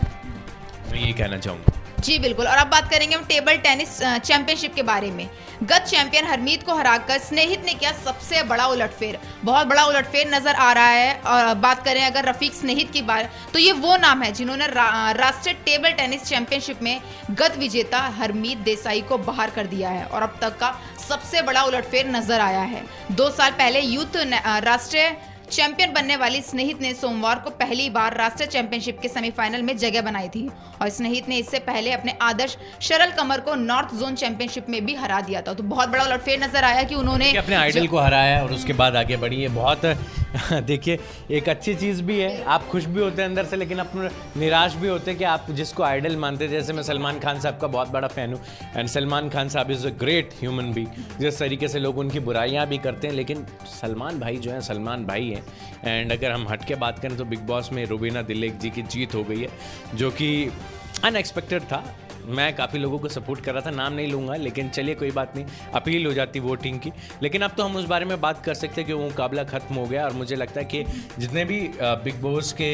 मैं 0.92 1.00
ये 1.00 1.14
कहना 1.14 1.38
चाहूँगा। 1.38 1.79
जी 2.00 2.18
बिल्कुल। 2.20 2.48
और 2.48 2.58
अब 2.58 2.68
बात 2.68 2.90
करेंगे 2.90 3.16
हम 3.16 3.24
टेबल 3.26 3.58
टेनिस 3.60 3.98
चैंपियनशिप 4.00 4.74
के 4.76 4.84
बारे 4.84 5.10
में। 5.12 5.28
गत 5.62 5.86
चैंपियन 5.88 6.26
हरमीत 6.26 6.64
को 6.64 6.76
हराकर 6.76 7.18
स्नेहित 7.20 7.66
ने 7.66 7.74
किया 7.74 7.92
सबसे 7.96 8.44
बड़ा 8.44 8.66
उलटफेर। 8.68 9.18
बहुत 9.44 9.68
बड़ा 9.68 9.84
उलटफेर 9.86 10.30
नज़र 10.30 10.56
आ 10.56 10.72
रहा 10.74 10.88
है 10.88 11.14
और 11.24 11.54
बात 11.58 11.84
करें 11.86 12.04
अगर 12.04 12.26
रफीक 12.26 12.54
स्नेहित 12.54 12.92
की 12.92 13.02
बात 13.04 13.32
तो 13.54 13.60
ये 13.60 13.72
वो 13.78 13.98
नाम 13.98 14.22
है 14.24 14.32
जिन्होंने 14.32 14.68
राष्ट्रीय 14.68 15.56
टेबल 15.66 15.92
टेनिस 15.94 16.24
चैंपियनशिप 16.24 16.82
में 16.82 17.00
गत 17.32 17.58
विजेता 17.60 18.00
हरमीत 18.18 18.58
देसाई 18.66 19.02
को 19.02 19.18
बाहर 19.20 19.50
कर 19.50 19.68
दिया 19.68 19.90
है। 19.90 20.06
और 20.06 20.22
अब 20.22 20.38
तक 20.42 20.58
का 20.60 20.76
सबसे 21.10 21.42
बड़ा 21.42 21.64
उलटफेर 21.64 22.08
नज़र 22.10 22.40
आया 22.42 22.62
है। 22.64 22.86
दो 23.12 23.30
साल 23.32 23.52
पहले 23.54 23.80
यूथ 23.82 24.18
राष्ट्रीय 24.64 25.10
चैंपियन 25.50 25.94
बनने 25.94 26.16
वाली 26.16 26.42
स्नेहित 26.42 26.82
ने 26.82 26.94
सोमवार 26.94 27.40
को 27.40 27.50
पहली 27.60 27.90
बार 27.90 28.16
राष्ट्रीय 28.18 28.48
चैंपियनशिप 28.48 29.00
के 29.02 29.08
सेमीफाइनल 29.08 29.62
में 29.62 29.76
जगह 29.78 30.02
बनाई 30.02 30.30
थी 30.30 30.48
और 30.82 30.90
स्नेहित 30.90 31.30
ने 31.30 31.38
इससे 31.38 31.60
पहले 31.60 31.92
अपने 31.92 32.16
आदर्श 32.22 32.58
शरल 32.82 33.12
कमर 33.12 33.40
को 33.40 33.56
नॉर्थ 33.56 33.96
जोन 33.96 34.16
चैंपियनशिप 34.16 34.70
में 34.70 34.86
भी 34.86 34.96
हरा 34.96 35.20
दिया 35.22 35.42
था। 35.42 35.54
तो 35.54 35.64
बहुत 35.66 35.90
बड़ा 35.90 36.04
उलटफेर 36.04 36.40
नज़र 36.44 36.64
आया 36.64 36.84
कि 36.84 36.96
उन्होंने 36.96 37.32
अपने 37.38 37.56
आइडल 37.56 37.88
को 37.88 37.98
हराया 37.98 38.42
और 38.44 38.54
उसके 38.54 38.74
बाद 38.74 38.96
आगे 38.96 39.18
बढ़ी। 39.18 39.42
है 39.42 39.50
बहुत 39.56 39.86
देखिए 40.64 41.00
एक 41.32 41.48
अच्छी 41.50 41.74
चीज़ 41.76 42.02
भी 42.04 42.20
है। 42.20 42.44
आप 42.46 42.68
खुश 42.68 42.86
भी 42.86 43.02
होते 43.02 43.22
हैं 43.22 43.30
अंदर 43.30 43.46
से 43.46 43.56
लेकिन 43.56 43.80
अपने 43.80 44.10
निराश 44.38 44.74
भी 44.76 44.88
होते 44.88 45.12
हैं 45.12 45.18
कि 45.18 45.24
आप 45.26 45.46
जिसको 45.52 45.84
आइडल 45.84 46.18
मानते 46.18 46.46
हैं। 46.46 46.52
जैसे 46.52 46.74
मैं 46.74 46.84
सलमान 46.84 47.20
खान 47.20 47.40
साहब 47.40 47.58
का 47.58 47.68
बहुत 47.68 47.90
बड़ा 47.90 48.08
फ़ैन 48.08 48.34
हूँ। 48.34 48.42
एंड 48.76 48.88
सलमान 48.90 49.30
खान 49.30 49.50
साहब 49.50 49.72
is 49.72 49.88
a 49.88 49.92
great 50.00 50.34
human 50.42 50.72
be 50.74 50.88
जिस 51.20 51.40
तरीके 51.40 51.68
से 51.68 51.80
लोग 51.80 51.98
उनकी 51.98 52.20
बुराइयाँ 52.20 52.68
भी 52.68 52.78
करते 52.78 53.08
हैं 53.08 53.14
लेकिन 53.16 53.46
सलमान 53.72 54.20
भाई 54.20 54.38
जो 54.38 54.52
है 54.52 54.62
सलमान 54.62 55.06
भाई 55.06 55.30
हैं। 55.30 55.39
एंड 55.84 56.12
अगर 56.12 56.32
हम 56.32 56.48
हट 56.48 56.66
के 56.66 56.76
बात 56.76 57.00
करें 57.00 57.18
तो 57.18 57.26
बिग 57.26 57.40
बॉस 57.40 57.72
में 57.72 57.86
रुबीना 57.86 58.22
दिलेक 58.22 58.58
जी 58.58 58.70
की 58.70 58.82
जीत 58.82 59.16
हो 59.16 59.24
गई 59.24 59.42
है, 59.42 59.50
जो 59.96 60.12
कि 60.12 60.52
अनएक्सपेक्टेड 61.04 61.64
था। 61.64 61.84
मैं 62.28 62.56
काफ़ी 62.56 62.80
लोगों 62.80 63.00
को 63.00 63.10
सपोर्ट 63.10 63.42
कर 63.42 63.54
रहा 63.54 63.62
था, 63.62 63.72
नाम 63.72 63.94
नहीं 63.94 64.08
लूँगा, 64.08 64.36
लेकिन 64.36 64.70
चलिए 64.70 64.96
कोई 64.96 65.12
बात 65.12 65.36
नहीं, 65.36 65.46
अपील 65.76 66.06
हो 66.06 66.14
जाती 66.14 66.40
वोटिंग 66.40 66.80
की। 66.80 66.92
लेकिन 67.24 67.42
अब 67.42 67.52
तो 67.52 67.64
हम 67.64 67.76
उस 67.76 67.86
बारे 67.86 68.06
में 68.06 68.20
बात 68.22 68.44
कर 68.46 68.54
सकते 68.54 68.82
हैं 68.82 68.88
कि 68.88 68.94
वो 68.94 69.04
मुकाबला 69.04 69.44
ख़त्म 69.46 69.76
हो 69.76 69.86
गया 69.86 70.06
और 70.06 70.14
मुझे 70.14 70.36
लगता 70.36 70.60
है 70.60 70.66
कि 70.66 70.84
जितने 71.20 71.46
भी 71.46 71.60
बिग 71.80 72.22
बॉस 72.22 72.52
के 72.54 72.70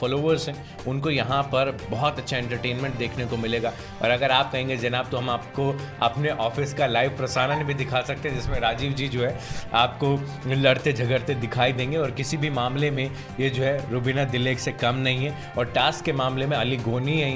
फॉलोवर्स 0.00 0.48
हैं, 0.48 0.56
उनको 0.88 1.10
यहाँ 1.10 1.42
पर 1.44 1.76
बहुत 1.90 2.18
अच्छा 2.18 2.36
एंटरटेनमेंट 2.36 2.96
देखने 2.96 3.26
को 3.26 3.36
मिलेगा। 3.36 3.72
और 4.02 4.10
अगर 4.10 4.30
आप 4.30 4.52
कहेंगे, 4.52 4.76
जनाब 4.78 5.08
तो 5.10 5.16
हम 5.16 5.30
आपको 5.30 5.70
अपने 6.02 6.30
ऑफ़िस 6.30 6.74
का 6.74 6.86
लाइव 6.86 7.16
प्रसारण 7.16 7.64
भी 7.66 7.74
दिखा 7.74 8.00
सकते 8.02 8.28
हैं, 8.28 8.36
जिसमें 8.36 8.58
राजीव 8.60 8.92
जी 8.92 9.08
जो 9.08 9.22
है, 9.22 9.36
आपको 9.74 10.14
लड़ते 10.48 10.92
झगड़ते 10.92 11.34
दिखाई 11.36 11.72
देंगे 11.72 11.96
और 11.96 12.10
किसी 12.12 12.36
भी 12.36 12.50
मामले 12.52 12.90
में 12.90 13.10
ये 13.40 13.50
जो 13.50 13.62
है, 13.62 13.90
रुबीना 13.90 14.24
दिलेक 14.26 14.58
से 14.58 14.72
कम 14.74 14.96
नहीं 14.98 15.26
है 15.26 15.52
और 15.58 15.72
टास्क 15.72 16.04
के 16.04 16.12
मामले 16.14 16.46
में 16.46 16.56
अली 16.56 16.76
गोनी 16.78 17.20
है। 17.20 17.26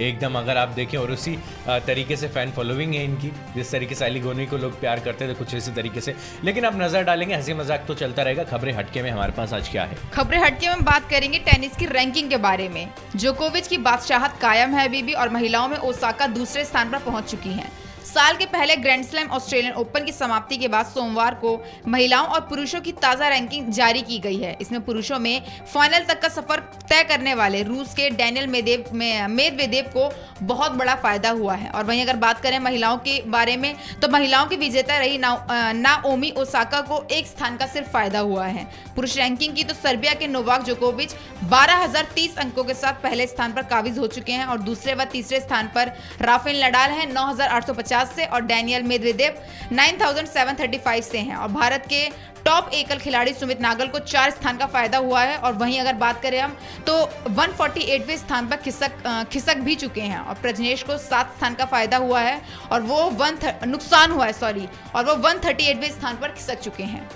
एकदम 0.00 0.38
अगर 0.38 0.56
आप 0.56 0.68
देखें 0.70 0.95
और 0.96 1.10
उसी 1.12 1.36
तरीके 1.86 2.16
से 2.16 2.28
फ़ैन 2.28 2.50
फॉलोइंग 2.50 2.94
है 2.94 3.04
इनकी। 3.04 3.30
जिस 3.54 3.70
तरीके 3.72 3.94
से 3.94 4.04
अली 4.04 4.20
गोनी 4.20 4.46
को 4.46 4.56
लोग 4.56 4.80
प्यार 4.80 5.00
करते 5.00 5.28
थे 5.28 5.34
कुछ 5.34 5.54
इसी 5.54 5.72
तरीके 5.72 6.00
से। 6.00 6.14
लेकिन 6.44 6.64
आप 6.64 6.76
नज़र 6.76 7.02
डालेंगे, 7.04 7.34
हँसी 7.34 7.54
मज़ाक 7.54 7.84
तो 7.88 7.94
चलता 7.94 8.22
रहेगा। 8.22 8.44
खबरें 8.46 8.72
हटके 8.72 9.02
में 9.02 9.10
हमारे 9.10 9.32
पास 9.32 9.52
आज 9.52 9.68
क्या 9.68 9.84
है? 9.84 9.96
खबरें 10.14 10.38
हटके 10.38 10.68
में 10.68 10.84
बात 10.84 11.08
करेंगे 11.10 11.38
टेनिस 11.40 11.76
की 11.76 11.86
रैंकिंग 11.88 12.30
के 12.30 12.36
बारे 12.38 12.68
में। 12.68 12.88
जोकोविच 13.16 13.66
की 13.68 13.78
बादशाहत 13.80 14.38
कायम 14.40 14.74
है 14.74 14.88
अभी 14.88 15.02
भी 15.02 15.12
और 15.14 15.28
महिलाओं 15.30 15.68
में 15.68 15.76
ओसाका 15.78 16.26
दूसरे 16.28 16.64
स्थान 16.64 16.90
पर 16.90 16.98
पहुँच 17.00 17.30
चुकी 17.30 17.52
हैं। 17.52 17.70
साल 18.06 18.36
के 18.36 18.46
पहले 18.46 18.76
ग्रैंड 18.76 19.04
स्लैम 19.04 19.30
ऑस्ट्रेलियन 19.30 19.72
ओपन 19.74 20.04
की 20.04 20.12
समाप्ति 20.12 20.56
के 20.56 20.68
बाद 20.68 20.86
सोमवार 20.86 21.34
को 21.34 21.50
महिलाओं 21.88 22.26
और 22.26 22.40
पुरुषों 22.40 22.80
की 22.80 22.92
ताज़ा 22.94 23.28
रैंकिंग 23.28 23.70
जारी 23.72 24.02
की 24.02 24.18
गई 24.18 24.36
है। 24.38 24.56
इसमें 24.60 24.80
पुरुषों 24.84 25.18
में 25.18 25.42
फाइनल 25.66 26.04
तक 26.08 26.20
का 26.22 26.28
सफ़र 26.30 26.60
तय 26.90 27.02
करने 27.04 27.34
वाले 27.34 27.62
रूस 27.62 27.94
के 27.94 28.08
डैनियल 28.12 28.46
मेदेव 28.46 28.84
मेदवेदेव 28.94 29.90
को 29.96 30.10
बहुत 30.42 30.72
बड़ा 30.72 30.94
फ़ायदा 30.96 31.30
हुआ 31.30 31.54
है। 31.54 31.70
और 31.70 31.84
वहीं 31.84 32.02
अगर 32.02 32.16
बात 32.18 32.40
करें 32.40 32.58
महिलाओं 32.60 32.96
के 32.98 33.20
बारे 33.28 33.56
में 33.56 33.74
तो 34.02 34.08
महिलाओं 34.08 34.46
की 34.46 34.56
विजेता 34.56 34.98
रही 34.98 35.18
ना, 35.18 35.46
नाओमी 35.74 36.30
ओसाका 36.38 36.80
को 36.82 37.02
एक 37.10 37.26
स्थान 37.26 37.56
का 37.56 37.66
सिर्फ़ 37.66 37.88
फ़ायदा 37.88 38.18
हुआ 38.20 38.46
है। 38.46 38.66
पुरुष 38.96 39.16
रैंकिंग 39.16 39.54
की 39.56 39.64
तो 39.64 39.74
सर्बिया 39.74 40.14
के 40.14 40.26
नोवाक 40.28 40.62
जोकोविच 40.64 41.14
बारह 41.44 41.84
अंकों 42.36 42.64
के 42.64 42.74
साथ 42.74 43.02
पहले 43.02 43.26
स्थान 43.26 43.52
पर 43.52 43.62
काबिज 43.66 43.98
हो 43.98 44.06
चुके 44.08 44.32
हैं 44.32 44.46
और 44.46 44.58
दूसरे 44.62 44.94
व 44.94 45.04
तीसरे 45.12 45.40
स्थान 45.40 45.70
पर 45.74 45.92
राफेल 46.22 46.64
नडाल 46.64 46.90
है 46.90 47.12
नौ 47.12 47.26
से 48.06 48.24
और 48.26 48.40
डैनियल 48.42 48.82
मेदवेदेव 48.82 49.42
9735 49.72 51.10
से 51.10 51.18
हैं। 51.18 51.36
और 51.36 51.48
भारत 51.50 51.86
के 51.88 52.08
टॉप 52.44 52.70
एकल 52.74 52.98
खिलाड़ी 52.98 53.32
सुमित 53.32 53.60
नागल 53.60 53.86
को 53.86 53.98
चार 53.98 54.30
स्थान 54.30 54.56
का 54.56 54.66
फ़ायदा 54.66 54.98
हुआ 54.98 55.22
है। 55.22 55.36
और 55.38 55.52
वहीं 55.54 55.80
अगर 55.80 55.94
बात 55.96 56.22
करें 56.22 56.38
हम 56.40 56.56
तो 56.86 56.94
148वें 57.30 58.16
स्थान 58.16 58.48
पर 58.48 58.56
खिसक 58.56 59.26
खिसक 59.32 59.56
भी 59.58 59.74
चुके 59.74 60.00
हैं। 60.02 60.18
और 60.18 60.34
प्रजनेश 60.36 60.82
को 60.82 60.98
सात 61.00 61.34
स्थान 61.36 61.54
का 61.54 61.64
फ़ायदा 61.64 61.96
हुआ 61.98 62.20
है 62.20 62.40
और 62.72 62.80
वो 62.82 63.02
वन 63.12 63.38
नुकसान 63.66 64.10
हुआ 64.10 64.26
है, 64.26 64.32
सॉरी, 64.32 64.68
और 64.94 65.04
वो 65.04 65.14
138वें 65.22 65.90
स्थान 65.90 66.16
पर 66.16 66.32
खिसक 66.32 66.60
चुके 66.60 66.82
हैं। 66.84 67.08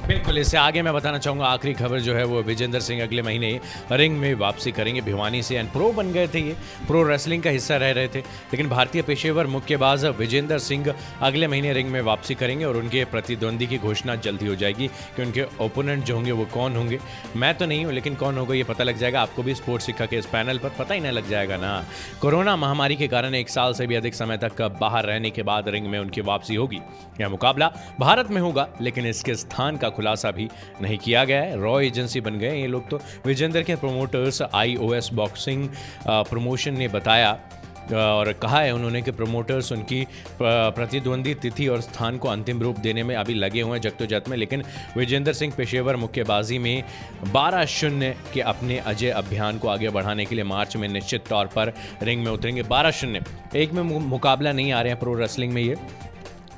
बिल्कुल, 0.00 0.38
इससे 0.38 0.56
आगे 0.56 0.82
मैं 0.82 0.92
बताना 0.94 1.18
चाहूँगा, 1.18 1.46
आखिरी 1.46 1.72
खबर 1.74 2.00
जो 2.00 2.14
है 2.14 2.24
वो 2.24 2.40
विजेंद्र 2.42 2.78
सिंह 2.80 3.02
अगले 3.02 3.22
महीने 3.22 3.60
रिंग 3.92 4.16
में 4.18 4.32
वापसी 4.36 4.70
करेंगे 4.72 5.00
भिवानी 5.00 5.42
से 5.42 5.56
एंड 5.56 5.70
प्रो 5.72 5.90
बन 5.92 6.12
गए 6.12 6.26
थे 6.28 6.40
ये। 6.40 6.54
प्रो 6.86 7.02
रेसलिंग 7.02 7.42
का 7.42 7.50
हिस्सा 7.50 7.76
रह 7.76 7.90
रहे 7.90 8.08
थे, 8.08 8.18
लेकिन 8.18 8.68
भारतीय 8.68 9.02
पेशेवर 9.02 9.46
मुक्केबाज 9.46 10.04
विजेंद्र 10.18 10.58
सिंह 10.58 10.92
अगले 11.20 11.46
महीने 11.46 11.72
रिंग 11.72 11.90
में 11.90 12.00
वापसी 12.02 12.34
करेंगे 12.34 12.64
और 12.64 12.76
उनके 12.76 13.04
प्रतिद्वंदी 13.06 13.66
की 13.66 13.78
घोषणा 13.78 14.14
जल्दी 14.16 14.46
हो 14.46 14.54
जाएगी 14.54 14.88
कि 15.16 15.22
उनके 15.22 15.44
ओपोनेंट 15.60 16.04
जो 16.04 16.14
होंगे 16.14 16.32
वो 16.32 16.44
कौन 16.54 16.76
होंगे। 16.76 16.98
मैं 17.36 17.54
तो 17.54 17.66
नहीं 17.66 17.84
हूँ, 17.84 17.92
लेकिन 17.92 18.14
कौन 18.14 18.38
होगा 18.38 18.54
ये 18.54 18.64
पता 18.64 18.84
लग 18.84 18.98
जाएगा। 18.98 19.20
आपको 19.20 19.42
भी 19.42 19.54
स्पोर्ट्स 19.54 19.86
सिक्का 19.86 20.06
के 20.06 20.16
इस 20.16 20.26
पैनल 20.26 20.58
पर 20.58 20.72
पता 20.78 20.94
ही 20.94 21.00
नहीं 21.00 21.12
लग 21.12 21.28
जाएगा 21.30 21.56
ना। 21.56 21.84
कोरोना 22.20 22.56
महामारी 22.56 22.96
के 22.96 23.08
कारण 23.08 23.34
एक 23.34 23.48
साल 23.48 23.74
से 23.74 23.86
भी 23.86 23.94
अधिक 23.94 24.14
समय 24.14 24.38
तक 24.38 24.62
बाहर 24.80 25.06
रहने 25.06 25.30
के 25.30 25.42
बाद 25.42 25.68
रिंग 25.68 25.86
में 25.86 25.98
उनकी 25.98 26.20
वापसी 26.22 26.54
होगी। 26.54 26.80
यह 27.20 27.28
मुकाबला 27.28 27.70
भारत 28.00 28.30
में 28.30 28.40
होगा, 28.40 28.68
लेकिन 28.80 29.06
इसके 29.06 29.34
स्थान 29.36 29.76
का 29.76 29.88
खुलासा 29.90 30.30
भी 30.30 30.48
नहीं 30.82 30.98
किया 30.98 31.24
गया 31.24 31.42
है। 31.42 31.60
रॉ 31.60 31.80
एजेंसी 31.80 32.20
बन 32.20 32.38
गए 32.38 32.60
ये 32.60 32.66
लोग 32.66 32.88
तो। 32.88 33.00
विजेंद्र 33.26 33.62
के 33.62 33.76
प्रोमोटर्स 33.76 34.42
आई 34.44 34.76
बॉक्सिंग 35.14 35.68
प्रमोशन 36.08 36.78
ने 36.78 36.88
बताया 36.88 37.38
और 37.92 38.32
कहा 38.32 38.60
है 38.60 38.72
उन्होंने 38.72 39.00
कि 39.02 39.10
प्रमोटर्स 39.10 39.70
उनकी 39.72 40.06
प्रतिद्वंदी 40.42 41.34
तिथि 41.34 41.66
और 41.68 41.80
स्थान 41.80 42.18
को 42.18 42.28
अंतिम 42.28 42.60
रूप 42.62 42.78
देने 42.78 43.02
में 43.02 43.14
अभी 43.16 43.34
लगे 43.34 43.60
हुए 43.60 43.72
हैं 43.72 43.80
जगतोजहत 43.80 44.28
में। 44.28 44.36
लेकिन 44.36 44.62
विजेंद्र 44.96 45.32
सिंह 45.32 45.52
पेशेवर 45.56 45.96
मुक्केबाजी 45.96 46.58
में 46.58 46.82
12 47.32 47.64
शून्य 47.66 48.14
के 48.34 48.40
अपने 48.40 48.78
अजय 48.78 49.10
अभियान 49.10 49.58
को 49.58 49.68
आगे 49.68 49.88
बढ़ाने 49.88 50.24
के 50.24 50.34
लिए 50.34 50.44
मार्च 50.44 50.76
में 50.76 50.88
निश्चित 50.88 51.24
तौर 51.28 51.46
पर 51.46 51.72
रिंग 52.02 52.24
में 52.24 52.30
उतरेंगे। 52.32 52.62
12 52.62 52.90
शून्य। 52.90 53.22
एक 53.56 53.72
में 53.72 53.82
मुकाबला 53.82 54.52
नहीं 54.52 54.72
आ 54.72 54.80
रहे 54.80 54.92
हैं 54.92 55.00
प्रो 55.00 55.14
रेसलिंग 55.14 55.52
में 55.52 55.62
ये। 55.62 55.76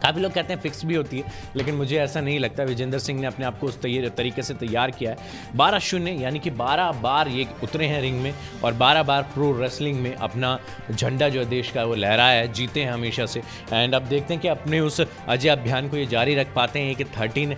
काफ़ी 0.03 0.21
लोग 0.23 0.33
कहते 0.33 0.53
हैं 0.53 0.61
फिक्स 0.61 0.85
भी 0.85 0.95
होती 0.95 1.19
है, 1.19 1.33
लेकिन 1.57 1.75
मुझे 1.75 1.99
ऐसा 1.99 2.21
नहीं 2.21 2.39
लगता। 2.39 2.63
विजेंद्र 2.63 2.99
सिंह 2.99 3.21
ने 3.21 3.27
अपने 3.27 3.47
आप 3.47 3.59
को 3.59 3.67
उस 3.67 3.81
तरीके 3.83 4.43
से 4.43 4.55
तैयार 4.55 4.91
किया 4.91 5.11
है। 5.11 5.17
बारह 5.57 5.79
शून्य, 5.79 6.13
यानी 6.13 6.39
कि 6.39 6.51
बारह 6.53 6.91
बार 7.03 7.29
ये 7.29 7.47
उतरे 7.63 7.87
हैं 7.87 8.01
रिंग 8.03 8.21
में, 8.23 8.33
और 8.65 8.73
बारह 8.75 9.03
बार 9.03 9.23
प्रो 9.35 9.51
रेसलिंग 9.61 10.01
में 10.01 10.15
अपना 10.15 10.59
झंडा 10.91 11.29
जो 11.29 11.41
है 11.41 11.47
देश 11.47 11.71
का 11.71 11.85
वो 11.85 11.95
लहराया 11.95 12.41
है, 12.41 12.53
जीते 12.53 12.83
हैं 12.83 12.93
हमेशा 12.93 13.27
से। 13.27 13.43
एंड 13.73 13.95
अब 13.95 14.03
देखते 14.03 14.35
हैं 14.35 14.41
कि 14.43 14.49
अपने 14.49 14.81
उस 14.81 15.01
अजय 15.01 15.49
अभियान 15.49 15.89
को 15.89 15.97
ये 15.97 16.07
जारी 16.07 16.35
रख 16.35 16.55
पाते 16.55 16.81
हैं, 16.81 16.95
कि 16.95 17.05
थर्टीन 17.05 17.55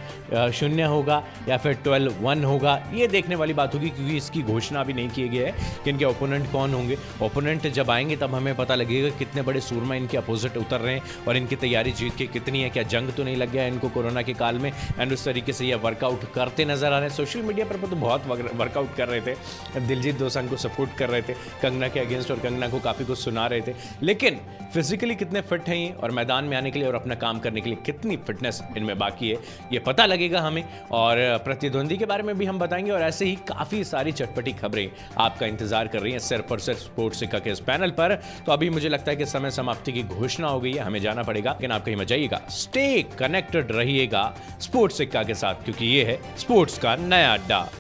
शून्य 0.53 0.83
होगा 0.85 1.23
या 1.49 1.57
फिर 1.57 1.73
ट्वेल्व 1.75 2.15
वन 2.21 2.45
होगा। 2.45 2.75
ये 2.95 3.07
देखने 3.09 3.35
वाली 3.35 3.55
बात 3.55 3.75
होगी, 3.75 3.89
क्योंकि 3.89 4.17
इसकी 4.17 4.43
घोषणा 4.43 4.81
अभी 4.81 4.93
नहीं 4.93 5.09
की 5.09 5.29
गई 5.29 5.39
है 5.39 5.53
कि 5.85 5.91
इनके 5.91 6.05
ओपोनेंट 6.05 6.51
कौन 6.53 6.75
होंगे। 6.75 6.99
ओपोनेंट 7.23 7.67
जब 7.67 7.91
आएँगे, 7.91 8.17
तब 8.17 8.35
हमें 8.35 8.55
पता 8.55 8.75
लगेगा 8.75 9.17
कितने 9.19 9.43
बड़े 9.43 9.61
सूरमा 9.61 9.95
इनके 9.95 10.17
अपोजिट 10.17 10.57
उतर 10.57 10.81
रहे 10.81 10.95
हैं, 10.95 11.03
और 11.29 11.37
इनकी 11.37 11.57
तैयारी 11.57 11.93
जीत 11.93 12.17
के 12.17 12.34
कितनी 12.35 12.63
है, 12.63 12.71
क्या 12.71 12.83
जंग 12.85 13.13
तो 13.13 13.25
नहीं 13.25 13.37
लग 13.37 13.53
गया 13.53 13.67
इनको 13.67 13.89
कोरोना 13.89 14.23
के 14.23 14.33
काल 14.35 14.59
में? 14.59 14.71
एंड 14.99 15.13
उस 15.13 15.25
तरीके 15.25 15.53
से 15.53 15.67
ये 15.67 15.75
वर्कआउट 15.81 16.25
करते 16.35 16.65
नज़र 16.65 16.87
आ 16.87 16.99
रहे 16.99 17.09
हैं। 17.09 17.17
सोशल 17.17 17.43
मीडिया 17.43 17.67
पर 17.67 17.77
तो 17.81 17.97
बहुत 17.97 18.27
वर्कआउट 18.27 18.95
कर 18.97 19.09
रहे 19.09 19.21
थे। 19.21 19.81
दिलजीत 19.81 20.19
दोसान 20.19 20.49
को 20.49 20.57
सपोर्ट 20.57 20.97
कर 20.99 21.09
रहे 21.09 21.23
थे। 21.23 21.35
कंगना 21.63 21.89
के 21.89 22.01
अगेंस्ट 22.01 22.31
और 22.31 22.39
कंगना 22.39 22.69
को 22.69 22.81
काफ़ी 22.81 23.05
कुछ 23.05 23.19
सुना 23.19 23.47
रहे 23.47 23.61
थे। 23.61 23.75
लेकिन 24.03 24.41
फिजिकली 24.75 25.15
कितने 25.15 25.41
फिट 25.41 25.69
हैं 25.69 25.77
ये? 25.77 25.91
और 25.93 26.11
मैदान 26.11 26.45
में 26.45 26.57
आने 26.57 26.71
के 26.71 26.79
लिए 26.79 26.89
और 26.89 26.95
अपना 26.95 27.15
काम 27.15 27.39
करने 27.39 27.61
के 27.61 27.71
लिए 27.71 27.79
कितनी 27.87 28.17
फिटनेस 28.17 28.63
इनमें 28.77 28.97
बाकी 28.99 29.29
है? 29.31 29.39
ये 29.73 29.79
पता 29.79 30.07
लगेगा 30.07 30.41
हमें। 30.41 30.63
और 30.93 31.17
प्रतिद्वंदी 31.45 31.97
के 31.97 32.07
बारे 32.07 32.23
में 32.23 32.37
भी 32.39 32.45
हम 32.45 32.59
बताएँगे। 32.59 32.91
और 32.91 33.03
ऐसे 33.03 33.25
ही 33.25 33.35
काफ़ी 33.49 33.83
सारी 33.85 34.13
चटपटी 34.13 34.53
खबरें 34.53 34.91
आपका 35.19 35.47
इंतज़ार 35.47 35.89
कर 35.89 36.01
रही 36.01 36.13
हैं 36.13 36.19
सिर्फ़ 36.19 36.53
और 36.53 36.61
सिर्फ़ 36.61 36.81
स्पोर्ट्स 36.81 37.23
के 37.25 37.51
इस 37.51 37.61
पैनल 37.61 37.91
पर। 37.91 38.15
तो 38.47 38.53
अभी 38.53 38.71
मुझे 38.71 38.89
लगता 38.89 39.11
है 39.11 39.17
कि 39.17 39.27
समय 39.27 39.51
समाप्ति 39.51 39.93
की 39.93 40.03
घोषणा 40.03 40.49
हो 40.49 40.61
गई 40.61 40.73
है। 40.73 40.83
हमें 40.83 41.01
जाना 41.01 41.23
पड़ेगा। 41.23 41.51
लेकिन 41.51 41.73
आप 41.73 41.85
कहीं 41.85 41.97
में 41.97 42.07
जाइएगा 42.25 42.51
स्टे 42.51 43.03
कनेक्टेड 43.19 43.73
रहिएगा। 43.73 44.35
स्पोर्ट्स 44.61 44.99
सिक्का 44.99 45.23
के 45.23 45.35
साथ, 45.35 45.55
क्योंकि 45.65 45.87
ये 45.87 46.05
है 46.05 46.19
स्पोर्ट्स 46.39 46.79
का 46.79 46.97
नया 46.97 47.33
अड्डा। 47.33 47.69